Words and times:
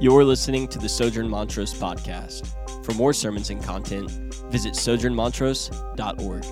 You're 0.00 0.24
listening 0.24 0.66
to 0.68 0.78
the 0.78 0.88
Sojourn 0.88 1.28
Montrose 1.28 1.74
podcast. 1.74 2.46
For 2.86 2.94
more 2.94 3.12
sermons 3.12 3.50
and 3.50 3.62
content, 3.62 4.10
visit 4.50 4.72
sojournmontrose.org. 4.72 6.44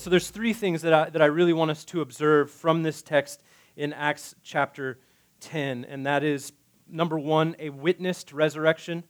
So 0.00 0.10
there's 0.10 0.30
three 0.30 0.52
things 0.52 0.82
that 0.82 0.92
I, 0.92 1.10
that 1.10 1.22
I 1.22 1.26
really 1.26 1.52
want 1.52 1.70
us 1.70 1.84
to 1.84 2.00
observe 2.00 2.50
from 2.50 2.82
this 2.82 3.02
text 3.02 3.44
in 3.76 3.92
Acts 3.92 4.34
chapter 4.42 4.98
10, 5.38 5.84
and 5.84 6.04
that 6.06 6.24
is 6.24 6.52
number 6.88 7.20
one, 7.20 7.54
a 7.60 7.70
witnessed 7.70 8.32
resurrection, 8.32 9.04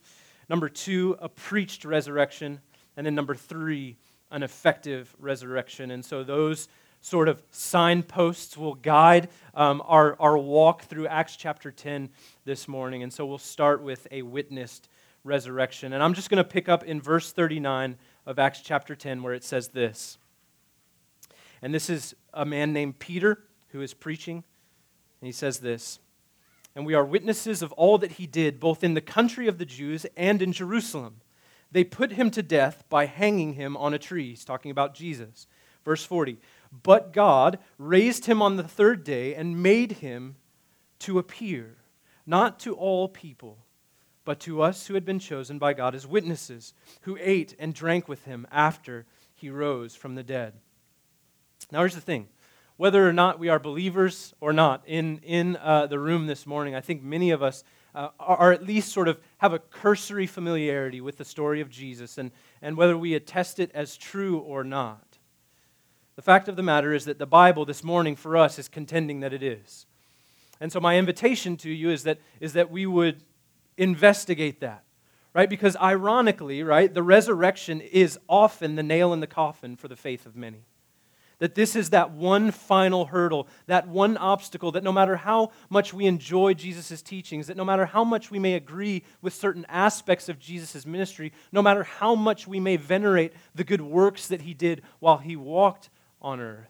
number 0.50 0.68
two, 0.68 1.16
a 1.18 1.30
preached 1.30 1.86
resurrection, 1.86 2.60
and 2.94 3.06
then 3.06 3.14
number 3.14 3.34
three, 3.34 3.96
an 4.30 4.42
effective 4.42 5.16
resurrection. 5.18 5.90
And 5.90 6.04
so 6.04 6.22
those 6.22 6.68
sort 7.04 7.28
of 7.28 7.42
signposts 7.50 8.56
will 8.56 8.76
guide 8.76 9.28
um, 9.52 9.82
our, 9.84 10.16
our 10.18 10.38
walk 10.38 10.84
through 10.84 11.06
Acts 11.06 11.36
chapter 11.36 11.70
10 11.70 12.08
this 12.46 12.66
morning. 12.66 13.02
And 13.02 13.12
so 13.12 13.26
we'll 13.26 13.36
start 13.36 13.82
with 13.82 14.08
a 14.10 14.22
witnessed 14.22 14.88
resurrection. 15.22 15.92
And 15.92 16.02
I'm 16.02 16.14
just 16.14 16.30
going 16.30 16.42
to 16.42 16.48
pick 16.48 16.66
up 16.66 16.82
in 16.82 17.02
verse 17.02 17.30
39 17.30 17.98
of 18.24 18.38
Acts 18.38 18.62
chapter 18.62 18.96
10 18.96 19.22
where 19.22 19.34
it 19.34 19.44
says 19.44 19.68
this. 19.68 20.16
And 21.60 21.74
this 21.74 21.90
is 21.90 22.14
a 22.32 22.46
man 22.46 22.72
named 22.72 22.98
Peter 22.98 23.38
who 23.68 23.82
is 23.82 23.92
preaching. 23.92 24.36
And 24.36 25.26
he 25.26 25.32
says 25.32 25.58
this 25.58 25.98
And 26.74 26.86
we 26.86 26.94
are 26.94 27.04
witnesses 27.04 27.60
of 27.60 27.70
all 27.72 27.98
that 27.98 28.12
he 28.12 28.26
did, 28.26 28.58
both 28.58 28.82
in 28.82 28.94
the 28.94 29.02
country 29.02 29.46
of 29.46 29.58
the 29.58 29.66
Jews 29.66 30.06
and 30.16 30.40
in 30.40 30.52
Jerusalem. 30.52 31.20
They 31.70 31.84
put 31.84 32.12
him 32.12 32.30
to 32.30 32.42
death 32.42 32.82
by 32.88 33.04
hanging 33.04 33.54
him 33.54 33.76
on 33.76 33.92
a 33.92 33.98
tree. 33.98 34.30
He's 34.30 34.44
talking 34.44 34.70
about 34.70 34.94
Jesus. 34.94 35.46
Verse 35.84 36.02
40 36.02 36.38
but 36.82 37.12
God 37.12 37.58
raised 37.78 38.26
him 38.26 38.42
on 38.42 38.56
the 38.56 38.68
third 38.68 39.04
day 39.04 39.34
and 39.34 39.62
made 39.62 39.92
him 39.92 40.36
to 41.00 41.18
appear, 41.18 41.76
not 42.26 42.58
to 42.60 42.74
all 42.74 43.08
people, 43.08 43.58
but 44.24 44.40
to 44.40 44.62
us 44.62 44.86
who 44.86 44.94
had 44.94 45.04
been 45.04 45.18
chosen 45.18 45.58
by 45.58 45.74
God 45.74 45.94
as 45.94 46.06
witnesses, 46.06 46.72
who 47.02 47.18
ate 47.20 47.54
and 47.58 47.74
drank 47.74 48.08
with 48.08 48.24
him 48.24 48.46
after 48.50 49.06
he 49.34 49.50
rose 49.50 49.94
from 49.94 50.14
the 50.14 50.22
dead. 50.22 50.54
Now, 51.70 51.80
here's 51.80 51.94
the 51.94 52.00
thing 52.00 52.28
whether 52.76 53.08
or 53.08 53.12
not 53.12 53.38
we 53.38 53.48
are 53.48 53.60
believers 53.60 54.34
or 54.40 54.52
not 54.52 54.82
in, 54.86 55.18
in 55.18 55.56
uh, 55.56 55.86
the 55.86 55.98
room 55.98 56.26
this 56.26 56.44
morning, 56.46 56.74
I 56.74 56.80
think 56.80 57.02
many 57.02 57.30
of 57.30 57.42
us 57.42 57.62
uh, 57.94 58.08
are 58.18 58.50
at 58.50 58.64
least 58.64 58.92
sort 58.92 59.06
of 59.06 59.20
have 59.38 59.52
a 59.52 59.60
cursory 59.60 60.26
familiarity 60.26 61.00
with 61.00 61.16
the 61.16 61.24
story 61.24 61.60
of 61.60 61.70
Jesus 61.70 62.18
and, 62.18 62.32
and 62.60 62.76
whether 62.76 62.98
we 62.98 63.14
attest 63.14 63.60
it 63.60 63.70
as 63.74 63.96
true 63.96 64.38
or 64.38 64.64
not. 64.64 65.13
The 66.16 66.22
fact 66.22 66.48
of 66.48 66.56
the 66.56 66.62
matter 66.62 66.92
is 66.92 67.06
that 67.06 67.18
the 67.18 67.26
Bible 67.26 67.64
this 67.64 67.82
morning 67.82 68.14
for 68.14 68.36
us 68.36 68.58
is 68.58 68.68
contending 68.68 69.20
that 69.20 69.32
it 69.32 69.42
is. 69.42 69.86
And 70.60 70.70
so 70.70 70.78
my 70.78 70.96
invitation 70.96 71.56
to 71.58 71.70
you 71.70 71.90
is 71.90 72.04
that, 72.04 72.18
is 72.38 72.52
that 72.52 72.70
we 72.70 72.86
would 72.86 73.22
investigate 73.76 74.60
that, 74.60 74.84
right? 75.32 75.50
Because 75.50 75.76
ironically, 75.76 76.62
right, 76.62 76.92
the 76.92 77.02
resurrection 77.02 77.80
is 77.80 78.18
often 78.28 78.76
the 78.76 78.82
nail 78.82 79.12
in 79.12 79.18
the 79.18 79.26
coffin 79.26 79.74
for 79.74 79.88
the 79.88 79.96
faith 79.96 80.24
of 80.24 80.36
many. 80.36 80.66
That 81.40 81.56
this 81.56 81.74
is 81.74 81.90
that 81.90 82.12
one 82.12 82.52
final 82.52 83.06
hurdle, 83.06 83.48
that 83.66 83.88
one 83.88 84.16
obstacle, 84.16 84.70
that 84.70 84.84
no 84.84 84.92
matter 84.92 85.16
how 85.16 85.50
much 85.68 85.92
we 85.92 86.06
enjoy 86.06 86.54
Jesus' 86.54 87.02
teachings, 87.02 87.48
that 87.48 87.56
no 87.56 87.64
matter 87.64 87.86
how 87.86 88.04
much 88.04 88.30
we 88.30 88.38
may 88.38 88.54
agree 88.54 89.02
with 89.20 89.34
certain 89.34 89.66
aspects 89.68 90.28
of 90.28 90.38
Jesus' 90.38 90.86
ministry, 90.86 91.32
no 91.50 91.60
matter 91.60 91.82
how 91.82 92.14
much 92.14 92.46
we 92.46 92.60
may 92.60 92.76
venerate 92.76 93.32
the 93.52 93.64
good 93.64 93.80
works 93.80 94.28
that 94.28 94.42
he 94.42 94.54
did 94.54 94.82
while 95.00 95.18
he 95.18 95.34
walked 95.34 95.90
on 96.24 96.40
earth. 96.40 96.66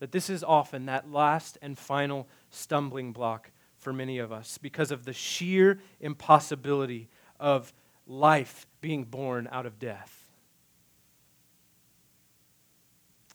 That 0.00 0.10
this 0.10 0.28
is 0.28 0.42
often 0.42 0.86
that 0.86 1.12
last 1.12 1.58
and 1.62 1.78
final 1.78 2.26
stumbling 2.50 3.12
block 3.12 3.52
for 3.76 3.92
many 3.92 4.18
of 4.18 4.32
us 4.32 4.58
because 4.58 4.90
of 4.90 5.04
the 5.04 5.12
sheer 5.12 5.78
impossibility 6.00 7.08
of 7.38 7.72
life 8.06 8.66
being 8.80 9.04
born 9.04 9.48
out 9.52 9.66
of 9.66 9.78
death. 9.78 10.24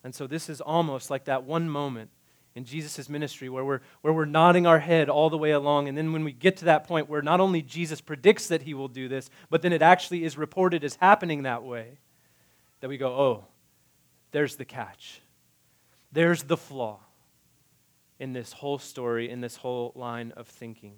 And 0.04 0.14
so 0.14 0.26
this 0.26 0.48
is 0.48 0.60
almost 0.60 1.10
like 1.10 1.24
that 1.24 1.44
one 1.44 1.70
moment 1.70 2.10
in 2.54 2.64
Jesus' 2.64 3.08
ministry 3.08 3.48
where 3.48 3.64
we're, 3.64 3.80
where 4.02 4.12
we're 4.12 4.24
nodding 4.24 4.66
our 4.66 4.80
head 4.80 5.08
all 5.08 5.30
the 5.30 5.38
way 5.38 5.52
along. 5.52 5.88
And 5.88 5.96
then 5.96 6.12
when 6.12 6.24
we 6.24 6.32
get 6.32 6.56
to 6.58 6.66
that 6.66 6.86
point 6.86 7.08
where 7.08 7.22
not 7.22 7.40
only 7.40 7.62
Jesus 7.62 8.00
predicts 8.00 8.48
that 8.48 8.62
he 8.62 8.74
will 8.74 8.88
do 8.88 9.08
this, 9.08 9.30
but 9.48 9.62
then 9.62 9.72
it 9.72 9.80
actually 9.80 10.24
is 10.24 10.36
reported 10.36 10.84
as 10.84 10.96
happening 10.96 11.44
that 11.44 11.62
way, 11.62 11.98
that 12.80 12.88
we 12.88 12.98
go, 12.98 13.08
oh, 13.08 13.44
there's 14.32 14.56
the 14.56 14.64
catch. 14.64 15.20
There's 16.10 16.42
the 16.42 16.56
flaw 16.56 17.00
in 18.18 18.32
this 18.32 18.52
whole 18.52 18.78
story, 18.78 19.30
in 19.30 19.40
this 19.40 19.56
whole 19.56 19.92
line 19.94 20.32
of 20.36 20.46
thinking. 20.46 20.94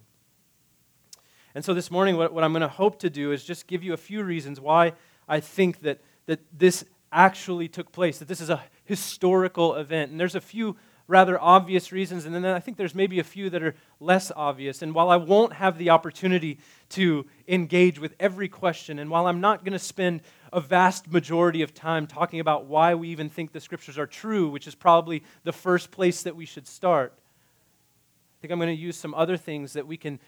And 1.55 1.65
so 1.65 1.72
this 1.72 1.91
morning, 1.91 2.17
what, 2.17 2.33
what 2.33 2.43
I'm 2.43 2.53
going 2.53 2.62
to 2.62 2.69
hope 2.69 2.99
to 3.00 3.11
do 3.11 3.33
is 3.33 3.45
just 3.45 3.67
give 3.67 3.84
you 3.84 3.93
a 3.93 3.97
few 3.97 4.25
reasons 4.25 4.61
why 4.61 4.93
I 5.28 5.41
think 5.41 5.83
that, 5.83 6.00
that 6.27 6.41
this 6.53 6.84
actually 7.12 7.69
took 7.69 7.93
place, 7.93 8.19
that 8.19 8.28
this 8.28 8.41
is 8.41 8.50
a 8.50 8.62
historical 8.84 9.77
event. 9.77 10.11
And 10.11 10.19
there's 10.19 10.34
a 10.34 10.41
few 10.41 10.77
rather 11.06 11.41
obvious 11.41 11.93
reasons, 11.93 12.25
and 12.25 12.34
then 12.34 12.47
I 12.47 12.61
think 12.61 12.78
there's 12.78 12.95
maybe 12.95 13.19
a 13.19 13.25
few 13.25 13.51
that 13.51 13.62
are 13.62 13.75
less 14.01 14.33
obvious. 14.34 14.81
And 14.81 14.95
while 14.95 15.11
I 15.11 15.16
won't 15.16 15.53
have 15.53 15.77
the 15.77 15.91
opportunity 15.91 16.59
to 16.91 17.27
engage 17.47 17.99
with 17.99 18.15
every 18.19 18.49
question, 18.49 18.99
and 18.99 19.11
while 19.11 19.27
I'm 19.27 19.41
not 19.41 19.65
going 19.65 19.75
to 19.75 19.78
spend 19.78 20.22
a 20.54 20.60
vast 20.60 21.10
majority 21.10 21.62
of 21.62 21.75
time 21.75 22.06
talking 22.06 22.38
about 22.38 22.66
why 22.66 22.94
we 22.94 23.09
even 23.09 23.28
think 23.28 23.50
the 23.50 23.60
scriptures 23.60 23.98
are 23.98 24.06
true, 24.06 24.48
which 24.48 24.69
is 24.69 24.75
probably 24.76 25.25
the 25.42 25.53
first 25.53 25.91
place 25.91 26.22
that 26.22 26.37
we 26.37 26.47
should 26.47 26.69
start, 26.69 27.12
I 27.16 28.41
think 28.41 28.53
I'm 28.53 28.60
going 28.60 28.75
to 28.75 28.81
use 28.81 28.97
some 28.97 29.15
other 29.15 29.37
things 29.37 29.72
that 29.72 29.87
we 29.87 29.97
can 29.97 30.20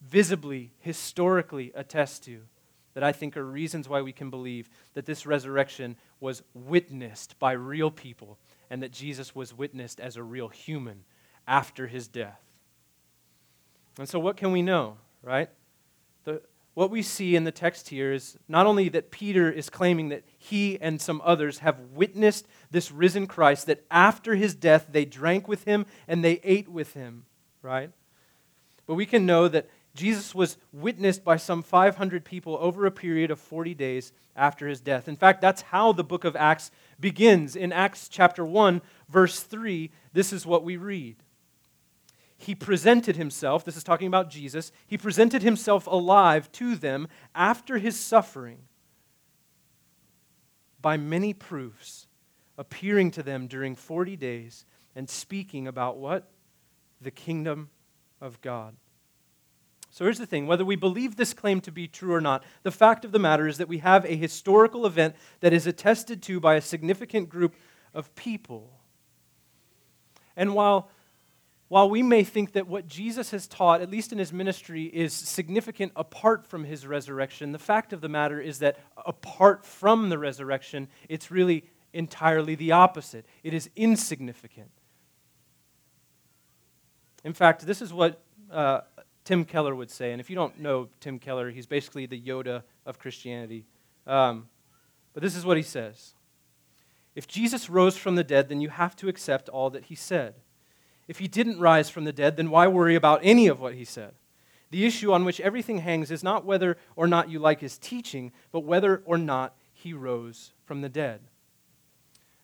visibly, 0.00 0.70
historically 0.78 1.72
attest 1.74 2.24
to 2.24 2.42
that 2.94 3.02
I 3.02 3.10
think 3.10 3.36
are 3.36 3.44
reasons 3.44 3.88
why 3.88 4.02
we 4.02 4.12
can 4.12 4.30
believe 4.30 4.70
that 4.94 5.04
this 5.04 5.26
resurrection 5.26 5.96
was 6.20 6.42
witnessed 6.54 7.38
by 7.38 7.52
real 7.52 7.90
people 7.90 8.38
and 8.70 8.82
that 8.82 8.92
Jesus 8.92 9.34
was 9.34 9.52
witnessed 9.52 9.98
as 9.98 10.16
a 10.16 10.22
real 10.22 10.48
human 10.48 11.04
after 11.48 11.88
his 11.88 12.06
death. 12.06 12.40
And 13.98 14.08
so, 14.08 14.18
what 14.20 14.36
can 14.36 14.52
we 14.52 14.62
know, 14.62 14.96
right? 15.22 15.50
The, 16.24 16.40
what 16.76 16.90
we 16.90 17.00
see 17.00 17.34
in 17.34 17.44
the 17.44 17.50
text 17.50 17.88
here 17.88 18.12
is 18.12 18.36
not 18.48 18.66
only 18.66 18.90
that 18.90 19.10
Peter 19.10 19.50
is 19.50 19.70
claiming 19.70 20.10
that 20.10 20.24
he 20.36 20.78
and 20.78 21.00
some 21.00 21.22
others 21.24 21.60
have 21.60 21.80
witnessed 21.94 22.46
this 22.70 22.92
risen 22.92 23.26
Christ, 23.26 23.64
that 23.68 23.82
after 23.90 24.34
his 24.34 24.54
death 24.54 24.88
they 24.90 25.06
drank 25.06 25.48
with 25.48 25.64
him 25.64 25.86
and 26.06 26.22
they 26.22 26.38
ate 26.44 26.68
with 26.68 26.92
him, 26.92 27.24
right? 27.62 27.90
But 28.86 28.96
we 28.96 29.06
can 29.06 29.24
know 29.24 29.48
that 29.48 29.70
Jesus 29.94 30.34
was 30.34 30.58
witnessed 30.70 31.24
by 31.24 31.38
some 31.38 31.62
500 31.62 32.26
people 32.26 32.58
over 32.60 32.84
a 32.84 32.90
period 32.90 33.30
of 33.30 33.40
40 33.40 33.72
days 33.72 34.12
after 34.36 34.68
his 34.68 34.82
death. 34.82 35.08
In 35.08 35.16
fact, 35.16 35.40
that's 35.40 35.62
how 35.62 35.92
the 35.92 36.04
book 36.04 36.24
of 36.24 36.36
Acts 36.36 36.70
begins. 37.00 37.56
In 37.56 37.72
Acts 37.72 38.06
chapter 38.06 38.44
1, 38.44 38.82
verse 39.08 39.40
3, 39.40 39.90
this 40.12 40.30
is 40.30 40.44
what 40.44 40.62
we 40.62 40.76
read. 40.76 41.16
He 42.38 42.54
presented 42.54 43.16
himself, 43.16 43.64
this 43.64 43.76
is 43.76 43.84
talking 43.84 44.06
about 44.06 44.30
Jesus, 44.30 44.72
he 44.86 44.98
presented 44.98 45.42
himself 45.42 45.86
alive 45.86 46.50
to 46.52 46.76
them 46.76 47.08
after 47.34 47.78
his 47.78 47.98
suffering 47.98 48.58
by 50.82 50.96
many 50.96 51.32
proofs, 51.32 52.06
appearing 52.58 53.10
to 53.12 53.22
them 53.22 53.46
during 53.46 53.74
40 53.74 54.16
days 54.16 54.64
and 54.94 55.08
speaking 55.08 55.66
about 55.66 55.96
what? 55.96 56.30
The 57.00 57.10
kingdom 57.10 57.70
of 58.20 58.40
God. 58.40 58.76
So 59.90 60.04
here's 60.04 60.18
the 60.18 60.26
thing 60.26 60.46
whether 60.46 60.64
we 60.64 60.76
believe 60.76 61.16
this 61.16 61.32
claim 61.32 61.62
to 61.62 61.72
be 61.72 61.88
true 61.88 62.12
or 62.12 62.20
not, 62.20 62.44
the 62.62 62.70
fact 62.70 63.06
of 63.06 63.12
the 63.12 63.18
matter 63.18 63.48
is 63.48 63.56
that 63.58 63.68
we 63.68 63.78
have 63.78 64.04
a 64.04 64.14
historical 64.14 64.84
event 64.84 65.16
that 65.40 65.54
is 65.54 65.66
attested 65.66 66.22
to 66.24 66.38
by 66.38 66.56
a 66.56 66.60
significant 66.60 67.30
group 67.30 67.54
of 67.94 68.14
people. 68.14 68.70
And 70.36 70.54
while, 70.54 70.90
while 71.68 71.90
we 71.90 72.02
may 72.02 72.22
think 72.22 72.52
that 72.52 72.68
what 72.68 72.86
Jesus 72.86 73.32
has 73.32 73.48
taught, 73.48 73.80
at 73.80 73.90
least 73.90 74.12
in 74.12 74.18
his 74.18 74.32
ministry, 74.32 74.84
is 74.84 75.12
significant 75.12 75.92
apart 75.96 76.46
from 76.46 76.64
his 76.64 76.86
resurrection, 76.86 77.50
the 77.50 77.58
fact 77.58 77.92
of 77.92 78.00
the 78.00 78.08
matter 78.08 78.40
is 78.40 78.60
that 78.60 78.78
apart 79.04 79.64
from 79.64 80.08
the 80.08 80.18
resurrection, 80.18 80.88
it's 81.08 81.30
really 81.30 81.64
entirely 81.92 82.54
the 82.54 82.72
opposite. 82.72 83.26
It 83.42 83.52
is 83.52 83.68
insignificant. 83.74 84.70
In 87.24 87.32
fact, 87.32 87.66
this 87.66 87.82
is 87.82 87.92
what 87.92 88.22
uh, 88.50 88.82
Tim 89.24 89.44
Keller 89.44 89.74
would 89.74 89.90
say. 89.90 90.12
And 90.12 90.20
if 90.20 90.30
you 90.30 90.36
don't 90.36 90.60
know 90.60 90.88
Tim 91.00 91.18
Keller, 91.18 91.50
he's 91.50 91.66
basically 91.66 92.06
the 92.06 92.20
Yoda 92.20 92.62
of 92.84 93.00
Christianity. 93.00 93.66
Um, 94.06 94.48
but 95.12 95.22
this 95.22 95.34
is 95.34 95.44
what 95.44 95.56
he 95.56 95.64
says 95.64 96.14
If 97.16 97.26
Jesus 97.26 97.68
rose 97.68 97.96
from 97.96 98.14
the 98.14 98.22
dead, 98.22 98.48
then 98.48 98.60
you 98.60 98.68
have 98.68 98.94
to 98.96 99.08
accept 99.08 99.48
all 99.48 99.68
that 99.70 99.86
he 99.86 99.96
said. 99.96 100.36
If 101.08 101.18
he 101.18 101.28
didn't 101.28 101.60
rise 101.60 101.88
from 101.88 102.04
the 102.04 102.12
dead, 102.12 102.36
then 102.36 102.50
why 102.50 102.66
worry 102.66 102.94
about 102.94 103.20
any 103.22 103.46
of 103.46 103.60
what 103.60 103.74
he 103.74 103.84
said? 103.84 104.14
The 104.70 104.84
issue 104.84 105.12
on 105.12 105.24
which 105.24 105.40
everything 105.40 105.78
hangs 105.78 106.10
is 106.10 106.24
not 106.24 106.44
whether 106.44 106.76
or 106.96 107.06
not 107.06 107.30
you 107.30 107.38
like 107.38 107.60
his 107.60 107.78
teaching, 107.78 108.32
but 108.50 108.60
whether 108.60 109.02
or 109.04 109.16
not 109.16 109.56
he 109.72 109.92
rose 109.92 110.52
from 110.64 110.80
the 110.80 110.88
dead. 110.88 111.20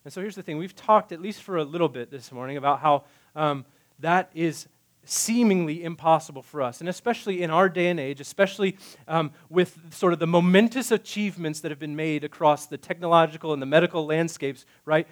And 0.04 0.12
so 0.12 0.20
here's 0.20 0.36
the 0.36 0.42
thing 0.42 0.58
we've 0.58 0.74
talked, 0.74 1.12
at 1.12 1.20
least 1.20 1.42
for 1.42 1.56
a 1.56 1.64
little 1.64 1.88
bit 1.88 2.10
this 2.10 2.30
morning, 2.30 2.56
about 2.56 2.80
how 2.80 3.04
um, 3.34 3.64
that 3.98 4.30
is 4.34 4.68
seemingly 5.04 5.82
impossible 5.82 6.42
for 6.42 6.62
us. 6.62 6.80
And 6.80 6.88
especially 6.88 7.42
in 7.42 7.50
our 7.50 7.68
day 7.68 7.88
and 7.88 7.98
age, 7.98 8.20
especially 8.20 8.76
um, 9.08 9.32
with 9.48 9.92
sort 9.92 10.12
of 10.12 10.20
the 10.20 10.26
momentous 10.26 10.92
achievements 10.92 11.60
that 11.60 11.70
have 11.70 11.80
been 11.80 11.96
made 11.96 12.22
across 12.22 12.66
the 12.66 12.78
technological 12.78 13.52
and 13.52 13.60
the 13.60 13.66
medical 13.66 14.06
landscapes, 14.06 14.64
right? 14.84 15.08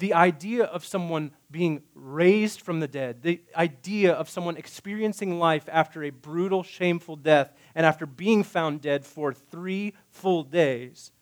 The 0.00 0.14
idea 0.14 0.64
of 0.64 0.84
someone 0.84 1.32
being 1.50 1.82
raised 1.94 2.62
from 2.62 2.80
the 2.80 2.88
dead, 2.88 3.22
the 3.22 3.42
idea 3.54 4.12
of 4.12 4.30
someone 4.30 4.56
experiencing 4.56 5.38
life 5.38 5.68
after 5.70 6.02
a 6.02 6.10
brutal, 6.10 6.62
shameful 6.62 7.16
death, 7.16 7.52
and 7.74 7.84
after 7.84 8.06
being 8.06 8.42
found 8.42 8.80
dead 8.80 9.04
for 9.04 9.34
three 9.34 9.92
full 10.08 10.42
days 10.42 11.12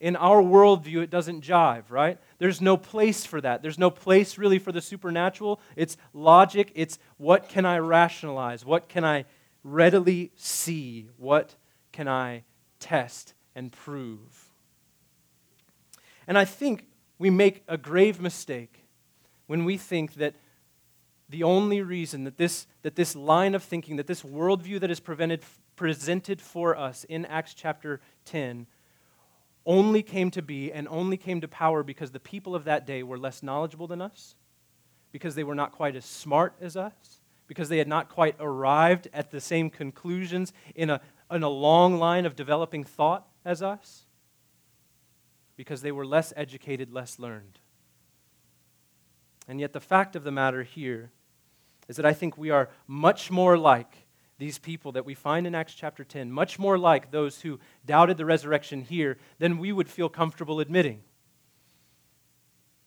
in 0.00 0.16
our 0.16 0.42
worldview, 0.42 1.02
it 1.02 1.10
doesn't 1.10 1.44
jive, 1.44 1.90
right? 1.90 2.18
There's 2.38 2.60
no 2.60 2.76
place 2.76 3.24
for 3.24 3.40
that. 3.40 3.62
There's 3.62 3.78
no 3.78 3.90
place 3.90 4.36
really 4.36 4.58
for 4.58 4.72
the 4.72 4.80
supernatural. 4.80 5.60
It's 5.76 5.96
logic. 6.12 6.72
It's 6.74 6.98
what 7.18 7.48
can 7.48 7.66
I 7.66 7.78
rationalize? 7.78 8.64
What 8.64 8.88
can 8.88 9.04
I 9.04 9.26
readily 9.62 10.32
see? 10.34 11.08
What 11.18 11.54
can 11.92 12.08
I 12.08 12.42
test 12.80 13.34
and 13.54 13.70
prove? 13.70 14.48
And 16.26 16.36
I 16.36 16.46
think 16.46 16.86
we 17.20 17.28
make 17.28 17.62
a 17.68 17.76
grave 17.76 18.18
mistake 18.18 18.86
when 19.46 19.66
we 19.66 19.76
think 19.76 20.14
that 20.14 20.34
the 21.28 21.42
only 21.42 21.82
reason 21.82 22.24
that 22.24 22.38
this, 22.38 22.66
that 22.80 22.96
this 22.96 23.14
line 23.14 23.54
of 23.54 23.62
thinking, 23.62 23.96
that 23.96 24.06
this 24.06 24.22
worldview 24.22 24.80
that 24.80 24.90
is 24.90 25.00
presented 25.76 26.40
for 26.40 26.76
us 26.76 27.04
in 27.04 27.26
Acts 27.26 27.52
chapter 27.52 28.00
10 28.24 28.66
only 29.66 30.02
came 30.02 30.30
to 30.30 30.40
be 30.40 30.72
and 30.72 30.88
only 30.88 31.18
came 31.18 31.42
to 31.42 31.46
power 31.46 31.82
because 31.82 32.10
the 32.10 32.18
people 32.18 32.54
of 32.54 32.64
that 32.64 32.86
day 32.86 33.02
were 33.02 33.18
less 33.18 33.42
knowledgeable 33.42 33.86
than 33.86 34.00
us, 34.00 34.34
because 35.12 35.34
they 35.34 35.44
were 35.44 35.54
not 35.54 35.72
quite 35.72 35.94
as 35.94 36.06
smart 36.06 36.54
as 36.58 36.74
us, 36.74 37.20
because 37.46 37.68
they 37.68 37.78
had 37.78 37.86
not 37.86 38.08
quite 38.08 38.34
arrived 38.40 39.08
at 39.12 39.30
the 39.30 39.42
same 39.42 39.68
conclusions 39.68 40.54
in 40.74 40.88
a, 40.88 41.02
in 41.30 41.42
a 41.42 41.50
long 41.50 41.98
line 41.98 42.24
of 42.24 42.34
developing 42.34 42.82
thought 42.82 43.28
as 43.44 43.60
us, 43.62 44.06
because 45.60 45.82
they 45.82 45.92
were 45.92 46.06
less 46.06 46.32
educated, 46.36 46.90
less 46.90 47.18
learned. 47.18 47.58
And 49.46 49.60
yet, 49.60 49.74
the 49.74 49.78
fact 49.78 50.16
of 50.16 50.24
the 50.24 50.30
matter 50.30 50.62
here 50.62 51.10
is 51.86 51.96
that 51.96 52.06
I 52.06 52.14
think 52.14 52.38
we 52.38 52.48
are 52.48 52.70
much 52.86 53.30
more 53.30 53.58
like 53.58 54.06
these 54.38 54.56
people 54.56 54.92
that 54.92 55.04
we 55.04 55.12
find 55.12 55.46
in 55.46 55.54
Acts 55.54 55.74
chapter 55.74 56.02
10, 56.02 56.32
much 56.32 56.58
more 56.58 56.78
like 56.78 57.10
those 57.10 57.42
who 57.42 57.60
doubted 57.84 58.16
the 58.16 58.24
resurrection 58.24 58.80
here 58.80 59.18
than 59.38 59.58
we 59.58 59.70
would 59.70 59.90
feel 59.90 60.08
comfortable 60.08 60.60
admitting. 60.60 61.02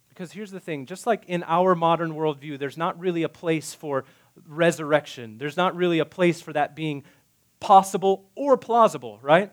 Because 0.09 0.31
here's 0.31 0.49
the 0.49 0.59
thing 0.59 0.87
just 0.87 1.05
like 1.05 1.25
in 1.27 1.43
our 1.43 1.75
modern 1.75 2.13
worldview, 2.13 2.57
there's 2.57 2.75
not 2.75 2.99
really 2.99 3.21
a 3.21 3.29
place 3.29 3.75
for 3.75 4.03
resurrection, 4.47 5.37
there's 5.37 5.57
not 5.57 5.75
really 5.75 5.99
a 5.99 6.05
place 6.05 6.41
for 6.41 6.53
that 6.53 6.75
being 6.75 7.03
possible 7.59 8.31
or 8.33 8.57
plausible, 8.57 9.19
right? 9.21 9.51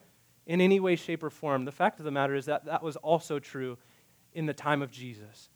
In 0.51 0.61
any 0.61 0.81
way, 0.81 0.97
shape, 0.97 1.23
or 1.23 1.31
form. 1.31 1.65
The 1.65 1.71
fact 1.71 2.01
of 2.01 2.05
the 2.05 2.11
matter 2.11 2.35
is 2.35 2.47
that 2.47 2.65
that 2.65 2.83
was 2.83 2.97
also 2.97 3.39
true 3.39 3.79
in 4.33 4.47
the 4.47 4.53
time 4.53 4.83
of 4.83 4.91
Jesus. 4.91 5.49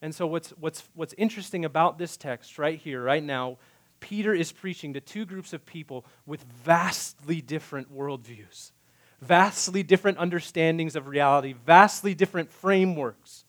And 0.00 0.14
so, 0.14 0.26
what's, 0.26 0.48
what's, 0.52 0.82
what's 0.94 1.12
interesting 1.18 1.66
about 1.66 1.98
this 1.98 2.16
text 2.16 2.58
right 2.58 2.78
here, 2.78 3.02
right 3.02 3.22
now, 3.22 3.58
Peter 4.00 4.32
is 4.32 4.50
preaching 4.50 4.94
to 4.94 5.00
two 5.02 5.26
groups 5.26 5.52
of 5.52 5.66
people 5.66 6.06
with 6.24 6.42
vastly 6.64 7.42
different 7.42 7.94
worldviews, 7.94 8.72
vastly 9.20 9.82
different 9.82 10.16
understandings 10.16 10.96
of 10.96 11.06
reality, 11.06 11.52
vastly 11.66 12.14
different 12.14 12.50
frameworks. 12.50 13.44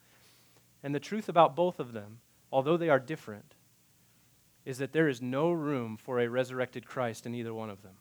And 0.83 0.93
the 0.93 0.99
truth 0.99 1.29
about 1.29 1.55
both 1.55 1.79
of 1.79 1.93
them, 1.93 2.19
although 2.51 2.75
they 2.75 2.89
are 2.89 2.99
different, 2.99 3.55
is 4.65 4.79
that 4.79 4.91
there 4.91 5.07
is 5.07 5.21
no 5.21 5.53
room 5.53 5.95
for 5.95 6.19
a 6.19 6.27
resurrected 6.27 6.85
Christ 6.85 7.25
in 7.25 7.33
either 7.33 7.53
one 7.53 7.69
of 7.69 7.81
them. 7.81 7.93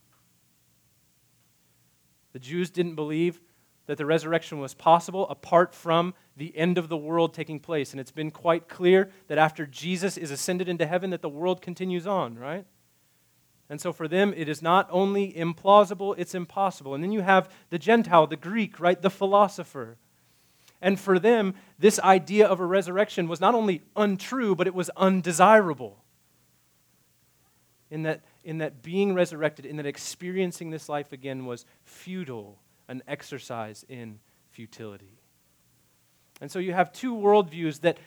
The 2.32 2.38
Jews 2.38 2.70
didn't 2.70 2.94
believe 2.94 3.40
that 3.86 3.98
the 3.98 4.06
resurrection 4.06 4.60
was 4.60 4.74
possible 4.74 5.28
apart 5.28 5.74
from 5.74 6.14
the 6.36 6.56
end 6.56 6.78
of 6.78 6.88
the 6.88 6.96
world 6.96 7.34
taking 7.34 7.58
place. 7.58 7.92
And 7.92 8.00
it's 8.00 8.12
been 8.12 8.30
quite 8.30 8.68
clear 8.68 9.10
that 9.28 9.38
after 9.38 9.66
Jesus 9.66 10.16
is 10.16 10.30
ascended 10.30 10.68
into 10.68 10.86
heaven, 10.86 11.10
that 11.10 11.22
the 11.22 11.28
world 11.28 11.60
continues 11.60 12.06
on, 12.06 12.38
right? 12.38 12.64
And 13.68 13.80
so 13.80 13.92
for 13.92 14.06
them, 14.06 14.34
it 14.36 14.48
is 14.48 14.62
not 14.62 14.86
only 14.90 15.32
implausible, 15.32 16.14
it's 16.18 16.34
impossible. 16.34 16.94
And 16.94 17.02
then 17.02 17.12
you 17.12 17.22
have 17.22 17.50
the 17.70 17.78
Gentile, 17.78 18.26
the 18.26 18.36
Greek, 18.36 18.78
right? 18.78 19.00
The 19.00 19.10
philosopher. 19.10 19.96
And 20.80 20.98
for 20.98 21.18
them, 21.18 21.54
this 21.78 21.98
idea 22.00 22.46
of 22.46 22.60
a 22.60 22.66
resurrection 22.66 23.28
was 23.28 23.40
not 23.40 23.54
only 23.54 23.82
untrue, 23.96 24.54
but 24.54 24.66
it 24.66 24.74
was 24.74 24.90
undesirable. 24.96 26.01
In 27.92 28.04
that, 28.04 28.22
in 28.42 28.58
that 28.58 28.82
being 28.82 29.12
resurrected, 29.12 29.66
in 29.66 29.76
that 29.76 29.84
experiencing 29.84 30.70
this 30.70 30.88
life 30.88 31.12
again 31.12 31.44
was 31.44 31.66
futile 31.84 32.58
an 32.88 33.02
exercise 33.06 33.84
in 33.86 34.18
futility. 34.50 35.18
And 36.40 36.50
so 36.50 36.58
you 36.58 36.72
have 36.72 36.90
two 36.90 37.14
worldviews 37.14 37.80
that, 37.82 37.98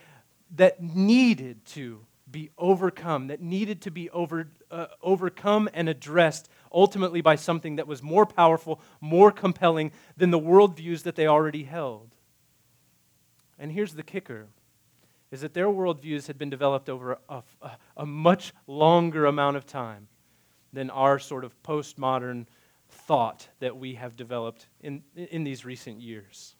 that 0.55 0.81
needed 0.81 1.63
to 1.67 1.99
be 2.29 2.49
overcome, 2.57 3.27
that 3.27 3.41
needed 3.41 3.81
to 3.81 3.91
be 3.91 4.09
over, 4.09 4.47
uh, 4.71 4.87
overcome 5.03 5.69
and 5.71 5.87
addressed 5.87 6.49
ultimately 6.73 7.21
by 7.21 7.35
something 7.35 7.75
that 7.75 7.87
was 7.87 8.01
more 8.01 8.25
powerful, 8.25 8.81
more 8.99 9.31
compelling 9.31 9.91
than 10.17 10.31
the 10.31 10.39
worldviews 10.39 11.03
that 11.03 11.15
they 11.15 11.27
already 11.27 11.63
held. 11.63 12.09
And 13.59 13.71
here's 13.71 13.93
the 13.93 14.03
kicker 14.03 14.47
is 15.35 15.41
that 15.41 15.53
their 15.53 15.67
worldviews 15.67 16.27
had 16.27 16.37
been 16.37 16.49
developed 16.49 16.89
over 16.89 17.19
a, 17.27 17.43
a, 17.61 17.71
a 17.97 18.05
much 18.05 18.53
longer 18.67 19.25
amount 19.25 19.57
of 19.57 19.65
time 19.65 20.07
than 20.71 20.89
our 20.89 21.19
sort 21.19 21.43
of 21.43 21.61
postmodern 21.61 22.45
thought 22.87 23.49
that 23.59 23.75
we 23.75 23.95
have 23.95 24.15
developed 24.15 24.67
in, 24.79 25.03
in 25.13 25.43
these 25.43 25.65
recent 25.65 25.99
years. 25.99 26.55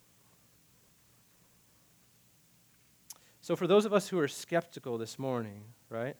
So, 3.40 3.56
for 3.56 3.66
those 3.66 3.86
of 3.86 3.94
us 3.94 4.10
who 4.10 4.20
are 4.20 4.28
skeptical 4.28 4.98
this 4.98 5.18
morning, 5.18 5.64
right, 5.90 6.18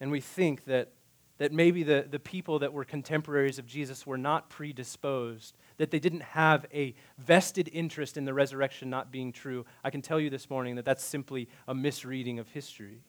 and 0.00 0.10
we 0.10 0.20
think 0.20 0.64
that, 0.64 0.90
that 1.38 1.52
maybe 1.52 1.82
the, 1.82 2.06
the 2.10 2.18
people 2.18 2.58
that 2.60 2.72
were 2.72 2.84
contemporaries 2.84 3.58
of 3.58 3.66
Jesus 3.66 4.06
were 4.06 4.18
not 4.18 4.48
predisposed, 4.48 5.56
that 5.76 5.90
they 5.90 5.98
didn't 5.98 6.22
have 6.22 6.66
a 6.72 6.94
vested 7.18 7.68
interest 7.72 8.16
in 8.16 8.24
the 8.24 8.34
resurrection 8.34 8.88
not 8.88 9.12
being 9.12 9.32
true, 9.32 9.64
I 9.84 9.90
can 9.90 10.02
tell 10.02 10.18
you 10.18 10.30
this 10.30 10.48
morning 10.48 10.76
that 10.76 10.84
that's 10.84 11.04
simply 11.04 11.48
a 11.68 11.74
misreading 11.74 12.38
of 12.38 12.48
history 12.48 13.02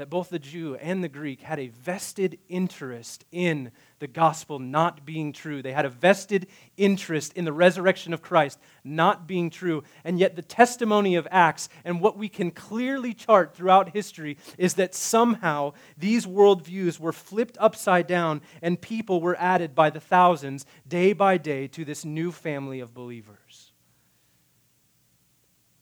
that 0.00 0.08
both 0.08 0.30
the 0.30 0.38
Jew 0.38 0.76
and 0.76 1.04
the 1.04 1.08
Greek 1.08 1.42
had 1.42 1.58
a 1.58 1.68
vested 1.68 2.38
interest 2.48 3.26
in 3.30 3.70
the 3.98 4.06
gospel 4.06 4.58
not 4.58 5.04
being 5.04 5.30
true. 5.30 5.60
They 5.60 5.74
had 5.74 5.84
a 5.84 5.90
vested 5.90 6.46
interest 6.78 7.34
in 7.34 7.44
the 7.44 7.52
resurrection 7.52 8.14
of 8.14 8.22
Christ 8.22 8.58
not 8.82 9.26
being 9.26 9.50
true. 9.50 9.84
And 10.02 10.18
yet, 10.18 10.36
the 10.36 10.42
testimony 10.42 11.16
of 11.16 11.28
Acts 11.30 11.68
and 11.84 12.00
what 12.00 12.16
we 12.16 12.30
can 12.30 12.50
clearly 12.50 13.12
chart 13.12 13.54
throughout 13.54 13.90
history 13.90 14.38
is 14.56 14.74
that 14.74 14.94
somehow 14.94 15.74
these 15.98 16.24
worldviews 16.24 16.98
were 16.98 17.12
flipped 17.12 17.58
upside 17.60 18.06
down 18.06 18.40
and 18.62 18.80
people 18.80 19.20
were 19.20 19.36
added 19.38 19.74
by 19.74 19.90
the 19.90 20.00
thousands 20.00 20.64
day 20.88 21.12
by 21.12 21.36
day 21.36 21.66
to 21.68 21.84
this 21.84 22.06
new 22.06 22.32
family 22.32 22.80
of 22.80 22.94
believers. 22.94 23.69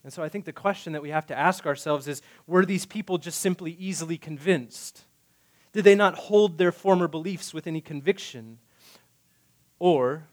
And 0.09 0.13
so 0.15 0.23
I 0.23 0.29
think 0.29 0.45
the 0.45 0.51
question 0.51 0.93
that 0.93 1.03
we 1.03 1.11
have 1.11 1.27
to 1.27 1.37
ask 1.37 1.67
ourselves 1.67 2.07
is 2.07 2.23
were 2.47 2.65
these 2.65 2.87
people 2.87 3.19
just 3.19 3.39
simply 3.39 3.73
easily 3.73 4.17
convinced? 4.17 5.03
Did 5.71 5.83
they 5.83 5.93
not 5.93 6.15
hold 6.15 6.57
their 6.57 6.71
former 6.71 7.07
beliefs 7.07 7.53
with 7.53 7.67
any 7.67 7.79
conviction? 7.79 8.57
Or, 9.77 10.25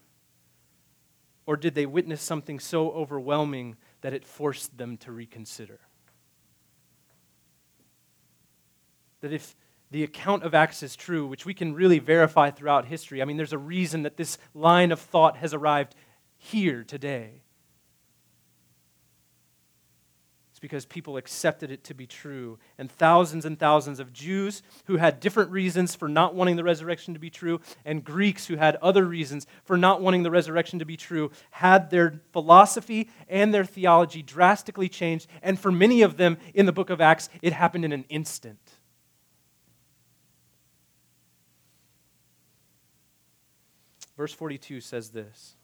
or 1.45 1.55
did 1.57 1.75
they 1.75 1.85
witness 1.85 2.23
something 2.23 2.59
so 2.59 2.89
overwhelming 2.89 3.75
that 4.01 4.15
it 4.15 4.25
forced 4.25 4.79
them 4.79 4.97
to 4.97 5.11
reconsider? 5.11 5.81
That 9.21 9.31
if 9.31 9.55
the 9.91 10.03
account 10.03 10.41
of 10.41 10.55
Acts 10.55 10.81
is 10.81 10.95
true, 10.95 11.27
which 11.27 11.45
we 11.45 11.53
can 11.53 11.75
really 11.75 11.99
verify 11.99 12.49
throughout 12.49 12.85
history, 12.85 13.21
I 13.21 13.25
mean, 13.25 13.37
there's 13.37 13.53
a 13.53 13.59
reason 13.59 14.01
that 14.01 14.17
this 14.17 14.39
line 14.55 14.91
of 14.91 14.99
thought 14.99 15.37
has 15.37 15.53
arrived 15.53 15.93
here 16.35 16.83
today. 16.83 17.43
It's 20.57 20.59
because 20.59 20.87
people 20.87 21.17
accepted 21.17 21.69
it 21.69 21.83
to 21.83 21.93
be 21.93 22.07
true. 22.07 22.57
And 22.79 22.91
thousands 22.91 23.45
and 23.45 23.59
thousands 23.59 23.99
of 23.99 24.11
Jews 24.11 24.63
who 24.85 24.97
had 24.97 25.19
different 25.19 25.51
reasons 25.51 25.93
for 25.93 26.07
not 26.09 26.33
wanting 26.33 26.55
the 26.55 26.63
resurrection 26.63 27.13
to 27.13 27.19
be 27.19 27.29
true, 27.29 27.61
and 27.85 28.03
Greeks 28.03 28.47
who 28.47 28.55
had 28.55 28.75
other 28.77 29.05
reasons 29.05 29.45
for 29.65 29.77
not 29.77 30.01
wanting 30.01 30.23
the 30.23 30.31
resurrection 30.31 30.79
to 30.79 30.85
be 30.85 30.97
true, 30.97 31.29
had 31.51 31.91
their 31.91 32.21
philosophy 32.33 33.07
and 33.29 33.53
their 33.53 33.65
theology 33.65 34.23
drastically 34.23 34.89
changed. 34.89 35.27
And 35.43 35.59
for 35.59 35.71
many 35.71 36.01
of 36.01 36.17
them 36.17 36.39
in 36.55 36.65
the 36.65 36.71
book 36.71 36.89
of 36.89 37.01
Acts, 37.01 37.29
it 37.43 37.53
happened 37.53 37.85
in 37.85 37.91
an 37.91 38.05
instant. 38.09 38.57
Verse 44.17 44.33
42 44.33 44.81
says 44.81 45.11
this 45.11 45.55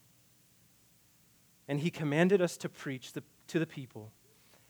and 1.67 1.79
he 1.79 1.89
commanded 1.89 2.43
us 2.43 2.57
to 2.57 2.69
preach 2.69 3.13
the, 3.13 3.23
to 3.47 3.57
the 3.57 3.65
people 3.65 4.12